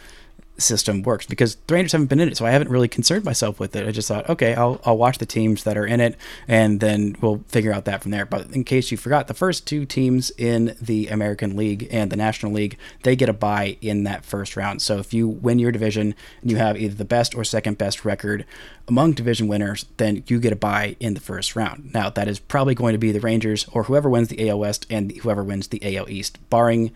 system 0.60 1.04
works 1.04 1.26
because 1.26 1.56
the 1.68 1.74
Rangers 1.74 1.92
haven't 1.92 2.08
been 2.08 2.20
in 2.20 2.30
it, 2.30 2.38
so 2.38 2.46
I 2.46 2.52
haven't 2.52 2.70
really 2.70 2.88
concerned 2.88 3.26
myself 3.26 3.60
with 3.60 3.76
it. 3.76 3.88
I 3.88 3.92
just 3.92 4.08
thought, 4.08 4.30
okay, 4.30 4.54
I'll, 4.56 4.82
I'll 4.86 4.98
watch 4.98 5.18
the 5.18 5.26
teams 5.26 5.64
that 5.64 5.78
are 5.78 5.86
in 5.86 6.00
it, 6.00 6.18
and 6.48 6.80
then 6.80 7.16
we'll 7.22 7.44
figure 7.48 7.74
out 7.74 7.86
that 7.86 8.02
from 8.02 8.12
there. 8.12 8.26
But 8.26 8.52
in 8.52 8.64
case 8.64 8.92
you 8.92 8.98
forgot, 8.98 9.28
the 9.28 9.34
first 9.34 9.68
two 9.68 9.86
teams 9.86 10.32
in 10.38 10.76
the 10.82 11.08
American 11.08 11.56
League 11.56 11.88
and 11.92 12.12
the 12.12 12.16
National 12.16 12.52
League, 12.52 12.78
they 13.04 13.16
get 13.16 13.30
a 13.30 13.34
bye 13.34 13.78
in 13.82 14.04
that 14.04 14.26
first 14.26 14.56
round. 14.56 14.82
So 14.82 14.98
if 14.98 15.14
you 15.14 15.28
win 15.28 15.60
your 15.60 15.72
division 15.72 16.16
and 16.42 16.52
you 16.52 16.58
have 16.58 16.78
either 16.78 16.96
the 16.96 17.06
best 17.06 17.36
or 17.36 17.44
second 17.44 17.78
best 17.78 18.06
record 18.06 18.46
among 18.88 19.14
division 19.14 19.48
winners, 19.48 19.86
then 19.98 20.24
you 20.28 20.40
get 20.40 20.52
a 20.52 20.58
bye 20.58 20.96
in 21.00 21.14
the 21.14 21.20
first 21.20 21.56
round. 21.56 21.94
Now 21.94 22.10
that 22.10 22.28
is 22.28 22.40
probably 22.40 22.76
going 22.76 22.94
to 22.94 23.00
be 23.00 23.12
the 23.12 23.20
Rangers 23.20 23.66
or 23.72 23.84
whoever 23.84 24.10
wins 24.10 24.28
the 24.28 24.50
AL 24.50 24.60
West 24.60 24.86
and 24.90 25.12
whoever 25.18 25.44
wins 25.44 25.68
the 25.68 25.98
AL 25.98 26.10
East, 26.10 26.38
barring 26.50 26.92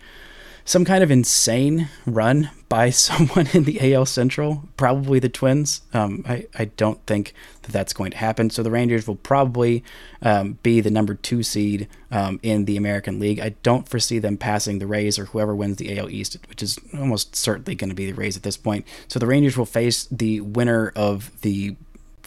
some 0.64 0.84
kind 0.84 1.04
of 1.04 1.10
insane 1.10 1.88
run 2.06 2.50
by 2.68 2.90
someone 2.90 3.48
in 3.52 3.64
the 3.64 3.94
AL 3.94 4.06
Central, 4.06 4.64
probably 4.76 5.18
the 5.18 5.28
Twins. 5.28 5.82
Um, 5.92 6.24
I, 6.26 6.46
I 6.58 6.66
don't 6.66 7.04
think 7.06 7.34
that 7.62 7.72
that's 7.72 7.92
going 7.92 8.10
to 8.12 8.16
happen. 8.16 8.50
So 8.50 8.62
the 8.62 8.70
Rangers 8.70 9.06
will 9.06 9.16
probably 9.16 9.84
um, 10.22 10.58
be 10.62 10.80
the 10.80 10.90
number 10.90 11.14
two 11.14 11.42
seed 11.42 11.88
um, 12.10 12.40
in 12.42 12.64
the 12.64 12.76
American 12.76 13.20
League. 13.20 13.40
I 13.40 13.50
don't 13.62 13.88
foresee 13.88 14.18
them 14.18 14.36
passing 14.36 14.78
the 14.78 14.86
Rays 14.86 15.18
or 15.18 15.26
whoever 15.26 15.54
wins 15.54 15.76
the 15.76 15.98
AL 15.98 16.10
East, 16.10 16.38
which 16.48 16.62
is 16.62 16.78
almost 16.94 17.36
certainly 17.36 17.74
going 17.74 17.90
to 17.90 17.96
be 17.96 18.10
the 18.10 18.16
Rays 18.16 18.36
at 18.36 18.42
this 18.42 18.56
point. 18.56 18.86
So 19.08 19.18
the 19.18 19.26
Rangers 19.26 19.56
will 19.56 19.66
face 19.66 20.04
the 20.10 20.40
winner 20.40 20.92
of 20.96 21.30
the 21.42 21.76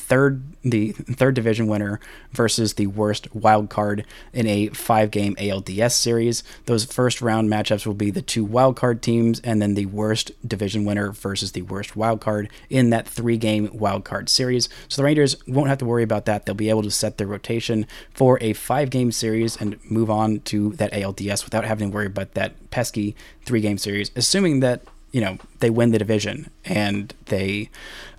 third 0.08 0.42
the 0.64 0.92
third 0.92 1.36
division 1.36 1.68
winner 1.68 2.00
versus 2.32 2.74
the 2.74 2.88
worst 2.88 3.34
wild 3.36 3.70
card 3.70 4.06
in 4.34 4.48
a 4.48 4.68
five 4.70 5.12
game 5.12 5.36
ALDS 5.36 5.92
series. 5.92 6.44
Those 6.66 6.86
first 6.86 7.22
round 7.22 7.50
matchups 7.50 7.86
will 7.86 7.94
be 7.94 8.12
the 8.12 8.22
two 8.22 8.44
wild 8.44 8.76
card 8.76 9.02
teams 9.02 9.40
and 9.42 9.62
then 9.62 9.76
the 9.76 9.86
worst 9.86 10.32
division 10.48 10.86
winner 10.86 11.12
versus 11.12 11.52
the 11.52 11.62
worst 11.64 11.96
wild 11.96 12.22
card 12.22 12.50
in 12.70 12.90
that 12.90 13.08
three 13.08 13.38
game 13.38 13.70
wild 13.74 14.06
card 14.06 14.30
series. 14.30 14.70
So 14.88 15.02
the 15.02 15.06
Rangers 15.06 15.36
won't 15.48 15.70
have 15.70 15.78
to 15.80 15.86
worry 15.86 16.04
about 16.04 16.26
that. 16.26 16.46
They'll 16.46 16.56
be 16.56 16.70
able 16.70 16.84
to 16.84 16.92
set 16.92 17.18
their 17.18 17.28
rotation 17.28 17.86
for 18.14 18.38
a 18.42 18.54
five 18.54 18.90
game 18.90 19.12
series 19.12 19.58
and 19.58 19.78
move 19.90 20.10
on 20.10 20.40
to 20.42 20.72
that 20.74 20.94
ALDS 20.94 21.44
without 21.44 21.66
having 21.66 21.92
to 21.92 21.96
worry 21.96 22.08
about 22.08 22.34
that 22.34 22.70
pesky 22.72 23.16
three 23.46 23.62
game 23.62 23.78
series, 23.78 24.12
assuming 24.16 24.62
that 24.62 24.82
you 25.12 25.22
know 25.22 25.38
they 25.60 25.70
win 25.70 25.92
the 25.92 26.00
division 26.00 26.50
and 26.66 27.14
they 27.26 27.70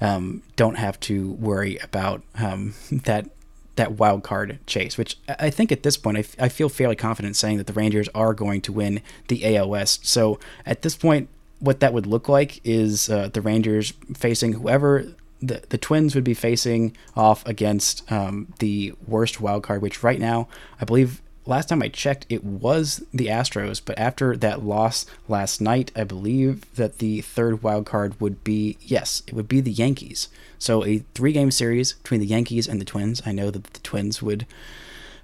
um, 0.01 0.42
don't 0.57 0.77
have 0.77 0.98
to 1.01 1.33
worry 1.33 1.79
about 1.79 2.22
um, 2.37 2.74
that 2.90 3.31
that 3.77 3.92
wild 3.92 4.22
card 4.22 4.59
chase. 4.66 4.98
Which 4.98 5.16
I 5.38 5.51
think 5.51 5.72
at 5.72 5.83
this 5.83 5.96
point 5.96 6.18
I, 6.18 6.20
f- 6.20 6.37
I 6.38 6.48
feel 6.48 6.68
fairly 6.68 6.96
confident 6.96 7.37
saying 7.37 7.57
that 7.59 7.66
the 7.66 7.72
Rangers 7.72 8.09
are 8.14 8.35
going 8.35 8.61
to 8.62 8.72
win 8.72 9.01
the 9.29 9.40
AOS. 9.40 10.05
So 10.05 10.38
at 10.66 10.83
this 10.83 10.96
point, 10.96 11.29
what 11.61 11.81
that 11.81 11.92
would 11.92 12.07
look 12.07 12.29
like 12.29 12.61
is 12.64 13.09
uh, 13.09 13.29
the 13.33 13.40
Rangers 13.40 13.94
facing 14.14 14.53
whoever. 14.53 15.07
The, 15.40 15.62
the 15.68 15.79
Twins 15.79 16.16
would 16.16 16.24
be 16.24 16.35
facing 16.35 16.96
off 17.14 17.46
against 17.46 18.11
um, 18.11 18.53
the 18.59 18.92
worst 19.07 19.40
wild 19.40 19.62
card, 19.62 19.83
which 19.83 20.03
right 20.03 20.18
now 20.18 20.48
I 20.81 20.85
believe 20.85 21.22
last 21.48 21.70
time 21.70 21.82
I 21.82 21.88
checked, 21.88 22.26
it 22.28 22.44
was 22.44 23.02
the 23.12 23.26
Astros, 23.26 23.80
but 23.84 23.98
after 23.98 24.37
that 24.37 24.62
loss 24.62 25.06
last 25.28 25.61
night, 25.61 25.90
I 25.96 26.04
believe 26.04 26.72
that 26.76 26.98
the 26.98 27.22
third 27.22 27.62
wild 27.62 27.87
card 27.87 28.20
would 28.20 28.44
be 28.44 28.76
yes, 28.80 29.22
it 29.26 29.34
would 29.34 29.48
be 29.48 29.61
the 29.61 29.72
Yankees. 29.72 30.28
So 30.58 30.84
a 30.84 30.98
three-game 31.14 31.50
series 31.50 31.94
between 31.94 32.20
the 32.20 32.26
Yankees 32.26 32.68
and 32.68 32.80
the 32.80 32.84
Twins. 32.84 33.22
I 33.24 33.32
know 33.32 33.50
that 33.50 33.64
the 33.64 33.80
Twins 33.80 34.22
would 34.22 34.46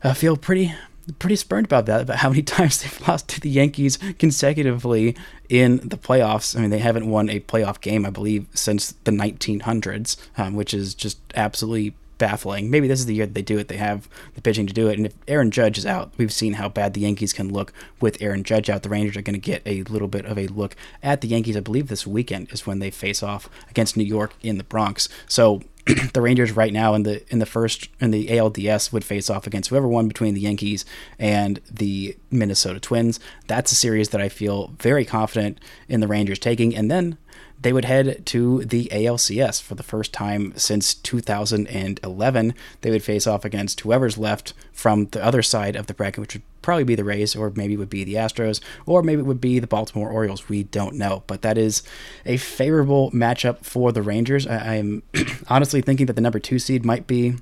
uh, 0.03 0.15
feel 0.15 0.37
pretty 0.37 0.75
pretty 1.19 1.37
spurned 1.37 1.67
about 1.67 1.85
that, 1.85 2.01
about 2.01 2.17
how 2.17 2.31
many 2.31 2.43
times 2.43 2.83
they've 2.83 3.09
lost 3.09 3.29
to 3.29 3.41
the 3.41 3.51
Yankees 3.51 3.99
consecutively 4.19 5.15
in 5.51 5.77
the 5.85 5.99
playoffs. 5.99 6.57
I 6.57 6.63
mean, 6.63 6.71
they 6.71 6.79
haven't 6.79 7.09
won 7.09 7.29
a 7.29 7.41
playoff 7.41 7.81
game, 7.83 8.07
I 8.07 8.11
believe, 8.11 8.47
since 8.55 8.93
the 9.05 9.11
1900s, 9.11 10.17
um, 10.39 10.55
which 10.55 10.73
is 10.73 10.95
just 10.95 11.19
absolutely 11.35 11.95
baffling. 12.19 12.71
Maybe 12.71 12.89
this 12.89 13.01
is 13.01 13.07
the 13.07 13.15
year 13.15 13.27
that 13.27 13.35
they 13.35 13.43
do 13.43 13.59
it. 13.59 13.69
They 13.69 13.77
have 13.77 14.09
the 14.35 14.43
pitching 14.43 14.67
to 14.67 14.73
do 14.73 14.89
it. 14.89 14.99
And 14.99 15.07
if 15.07 15.15
Aaron 15.29 15.51
Judge 15.51 15.79
is 15.79 15.87
out, 15.87 16.13
we've 16.17 16.33
seen 16.33 16.55
how 16.55 16.69
bad 16.69 16.95
the 16.95 17.01
Yankees 17.01 17.33
can 17.33 17.53
look 17.53 17.73
with 18.01 18.21
Aaron 18.21 18.45
Judge 18.45 18.71
out. 18.71 18.83
The 18.83 18.89
Rangers 18.89 19.17
are 19.17 19.23
going 19.23 19.35
to 19.35 19.41
get 19.41 19.63
a 19.67 19.83
little 19.85 20.09
bit 20.09 20.27
of 20.27 20.39
a 20.39 20.47
look 20.49 20.77
at 21.03 21.21
the 21.21 21.29
Yankees. 21.29 21.57
I 21.57 21.61
believe 21.61 21.89
this 21.89 22.07
weekend 22.07 22.53
is 22.53 22.67
when 22.67 22.79
they 22.79 22.91
face 22.91 23.23
off 23.23 23.49
against 23.71 23.97
New 23.97 24.05
York 24.05 24.35
in 24.43 24.59
the 24.59 24.65
Bronx. 24.65 25.09
So 25.27 25.63
the 26.15 26.23
Rangers 26.23 26.53
right 26.53 26.73
now 26.73 26.95
in 26.95 27.03
the 27.03 27.23
in 27.31 27.41
the 27.41 27.47
first 27.47 27.89
in 28.01 28.11
the 28.11 28.29
ALDS 28.29 28.93
would 28.93 29.05
face 29.05 29.29
off 29.29 29.47
against 29.47 29.69
whoever 29.69 29.87
won 29.87 30.09
between 30.09 30.35
the 30.35 30.41
Yankees 30.41 30.85
and 31.19 31.61
the 31.71 32.17
Minnesota 32.31 32.81
Twins. 32.81 33.21
That's 33.49 33.71
a 33.71 33.75
series 33.75 34.09
that 34.11 34.21
I 34.21 34.31
feel 34.31 34.69
very 34.79 35.05
confident 35.05 35.61
in 35.89 36.01
the 36.01 36.09
Rangers 36.09 36.39
taking. 36.39 36.75
And 36.75 36.91
then 36.91 37.19
they 37.61 37.73
would 37.73 37.85
head 37.87 38.27
to 38.27 38.65
the 38.65 38.89
ALCS 38.93 39.63
for 39.63 39.75
the 39.75 39.83
first 39.83 40.13
time 40.13 40.53
since 40.57 40.95
2011. 40.95 42.55
They 42.83 42.91
would 42.91 43.03
face 43.03 43.27
off 43.27 43.45
against 43.45 43.81
whoever's 43.81 44.19
left 44.19 44.53
from 44.73 45.07
the 45.07 45.25
other 45.25 45.43
side 45.43 45.77
of 45.77 45.87
the 45.87 45.95
bracket, 45.95 46.21
which 46.21 46.35
would 46.35 46.43
probably 46.63 46.85
be 46.85 46.95
the 46.95 47.05
Rays, 47.05 47.35
or 47.37 47.51
maybe 47.55 47.75
it 47.75 47.79
would 47.79 47.91
be 47.91 48.05
the 48.05 48.15
Astros, 48.15 48.61
or 48.87 49.03
maybe 49.03 49.21
it 49.21 49.27
would 49.27 49.41
be 49.41 49.59
the 49.59 49.67
Baltimore 49.67 50.11
Orioles. 50.11 50.49
We 50.49 50.65
don't 50.65 50.95
know. 50.97 51.23
But 51.27 51.43
that 51.43 51.57
is 51.59 51.83
a 52.27 52.37
favorable 52.37 53.11
matchup 53.13 53.65
for 53.65 53.93
the 53.93 54.03
Rangers. 54.03 54.47
I- 54.47 54.77
I'm 54.77 55.03
honestly 55.49 55.81
thinking 55.81 56.07
that 56.07 56.15
the 56.15 56.23
number 56.23 56.39
two 56.39 56.59
seed 56.59 56.85
might 56.85 57.07
be 57.07 57.35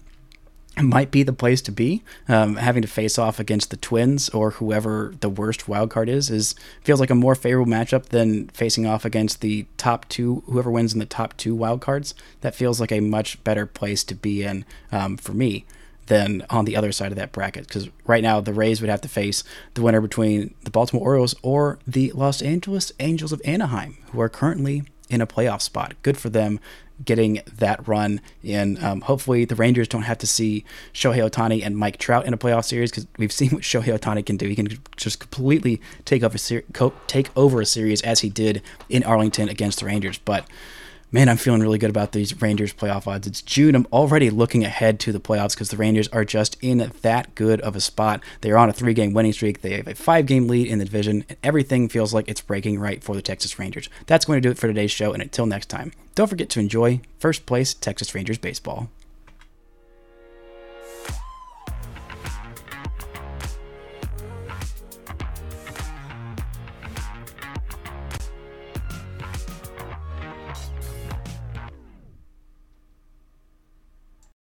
might 0.80 1.10
be 1.10 1.22
the 1.22 1.32
place 1.32 1.60
to 1.62 1.72
be. 1.72 2.02
Um, 2.28 2.56
having 2.56 2.82
to 2.82 2.88
face 2.88 3.18
off 3.18 3.38
against 3.38 3.70
the 3.70 3.76
Twins 3.76 4.28
or 4.30 4.52
whoever 4.52 5.14
the 5.20 5.28
worst 5.28 5.68
wild 5.68 5.90
card 5.90 6.08
is 6.08 6.30
is 6.30 6.54
feels 6.82 6.98
like 7.00 7.10
a 7.10 7.14
more 7.14 7.34
favorable 7.34 7.70
matchup 7.70 8.06
than 8.06 8.48
facing 8.48 8.86
off 8.86 9.04
against 9.04 9.40
the 9.42 9.66
top 9.76 10.08
two. 10.08 10.42
Whoever 10.46 10.70
wins 10.70 10.94
in 10.94 10.98
the 10.98 11.04
top 11.06 11.36
two 11.36 11.54
wild 11.54 11.80
cards, 11.82 12.14
that 12.40 12.54
feels 12.54 12.80
like 12.80 12.92
a 12.92 13.00
much 13.00 13.42
better 13.44 13.66
place 13.66 14.02
to 14.04 14.14
be 14.14 14.42
in 14.42 14.64
um, 14.90 15.16
for 15.18 15.32
me. 15.32 15.66
than 16.06 16.44
on 16.50 16.64
the 16.64 16.76
other 16.76 16.92
side 16.92 17.12
of 17.12 17.16
that 17.16 17.32
bracket. 17.32 17.66
Because 17.68 17.88
right 18.06 18.22
now, 18.22 18.40
the 18.40 18.52
Rays 18.52 18.80
would 18.80 18.90
have 18.90 19.00
to 19.02 19.08
face 19.08 19.44
the 19.74 19.82
winner 19.82 20.00
between 20.00 20.54
the 20.64 20.70
Baltimore 20.70 21.06
Orioles 21.06 21.34
or 21.42 21.78
the 21.86 22.10
Los 22.12 22.42
Angeles 22.42 22.92
Angels 23.00 23.32
of 23.32 23.40
Anaheim, 23.44 23.96
who 24.10 24.20
are 24.20 24.28
currently 24.28 24.82
in 25.08 25.20
a 25.20 25.26
playoff 25.26 25.60
spot. 25.62 25.94
Good 26.02 26.16
for 26.16 26.28
them 26.28 26.58
getting 27.04 27.40
that 27.56 27.86
run. 27.86 28.20
And 28.44 28.82
um, 28.82 29.00
hopefully, 29.02 29.44
the 29.44 29.54
Rangers 29.54 29.88
don't 29.88 30.02
have 30.02 30.18
to 30.18 30.26
see 30.26 30.64
Shohei 30.92 31.28
Ohtani 31.28 31.64
and 31.64 31.76
Mike 31.76 31.98
Trout 31.98 32.26
in 32.26 32.34
a 32.34 32.38
playoff 32.38 32.64
series 32.64 32.90
because 32.90 33.06
we've 33.18 33.32
seen 33.32 33.50
what 33.50 33.62
Shohei 33.62 33.98
Ohtani 33.98 34.24
can 34.24 34.36
do. 34.36 34.46
He 34.48 34.56
can 34.56 34.68
just 34.96 35.20
completely 35.20 35.80
take 36.04 36.22
over, 36.22 36.38
take 37.06 37.36
over 37.36 37.60
a 37.60 37.66
series 37.66 38.02
as 38.02 38.20
he 38.20 38.28
did 38.28 38.62
in 38.88 39.02
Arlington 39.04 39.48
against 39.48 39.80
the 39.80 39.86
Rangers. 39.86 40.18
But 40.18 40.46
man, 41.12 41.28
I'm 41.28 41.36
feeling 41.36 41.60
really 41.60 41.78
good 41.78 41.90
about 41.90 42.12
these 42.12 42.40
Rangers 42.40 42.72
playoff 42.72 43.06
odds. 43.06 43.26
It's 43.26 43.42
June. 43.42 43.74
I'm 43.74 43.86
already 43.92 44.30
looking 44.30 44.64
ahead 44.64 44.98
to 45.00 45.12
the 45.12 45.20
playoffs 45.20 45.54
because 45.54 45.68
the 45.68 45.76
Rangers 45.76 46.08
are 46.08 46.24
just 46.24 46.56
in 46.62 46.90
that 47.02 47.34
good 47.34 47.60
of 47.60 47.76
a 47.76 47.80
spot. 47.80 48.22
They're 48.40 48.58
on 48.58 48.70
a 48.70 48.72
three 48.72 48.94
game 48.94 49.12
winning 49.12 49.34
streak. 49.34 49.60
They 49.60 49.76
have 49.76 49.86
a 49.86 49.94
five 49.94 50.26
game 50.26 50.48
lead 50.48 50.66
in 50.66 50.78
the 50.78 50.86
division, 50.86 51.24
and 51.28 51.38
everything 51.44 51.88
feels 51.88 52.14
like 52.14 52.28
it's 52.28 52.40
breaking 52.40 52.80
right 52.80 53.04
for 53.04 53.14
the 53.14 53.22
Texas 53.22 53.58
Rangers. 53.58 53.90
That's 54.06 54.24
going 54.24 54.38
to 54.38 54.40
do 54.40 54.50
it 54.50 54.58
for 54.58 54.66
today's 54.66 54.90
show. 54.90 55.12
And 55.12 55.22
until 55.22 55.46
next 55.46 55.66
time, 55.66 55.92
don't 56.14 56.28
forget 56.28 56.48
to 56.50 56.60
enjoy 56.60 57.02
first 57.18 57.44
place 57.46 57.74
Texas 57.74 58.14
Rangers 58.14 58.38
baseball. 58.38 58.88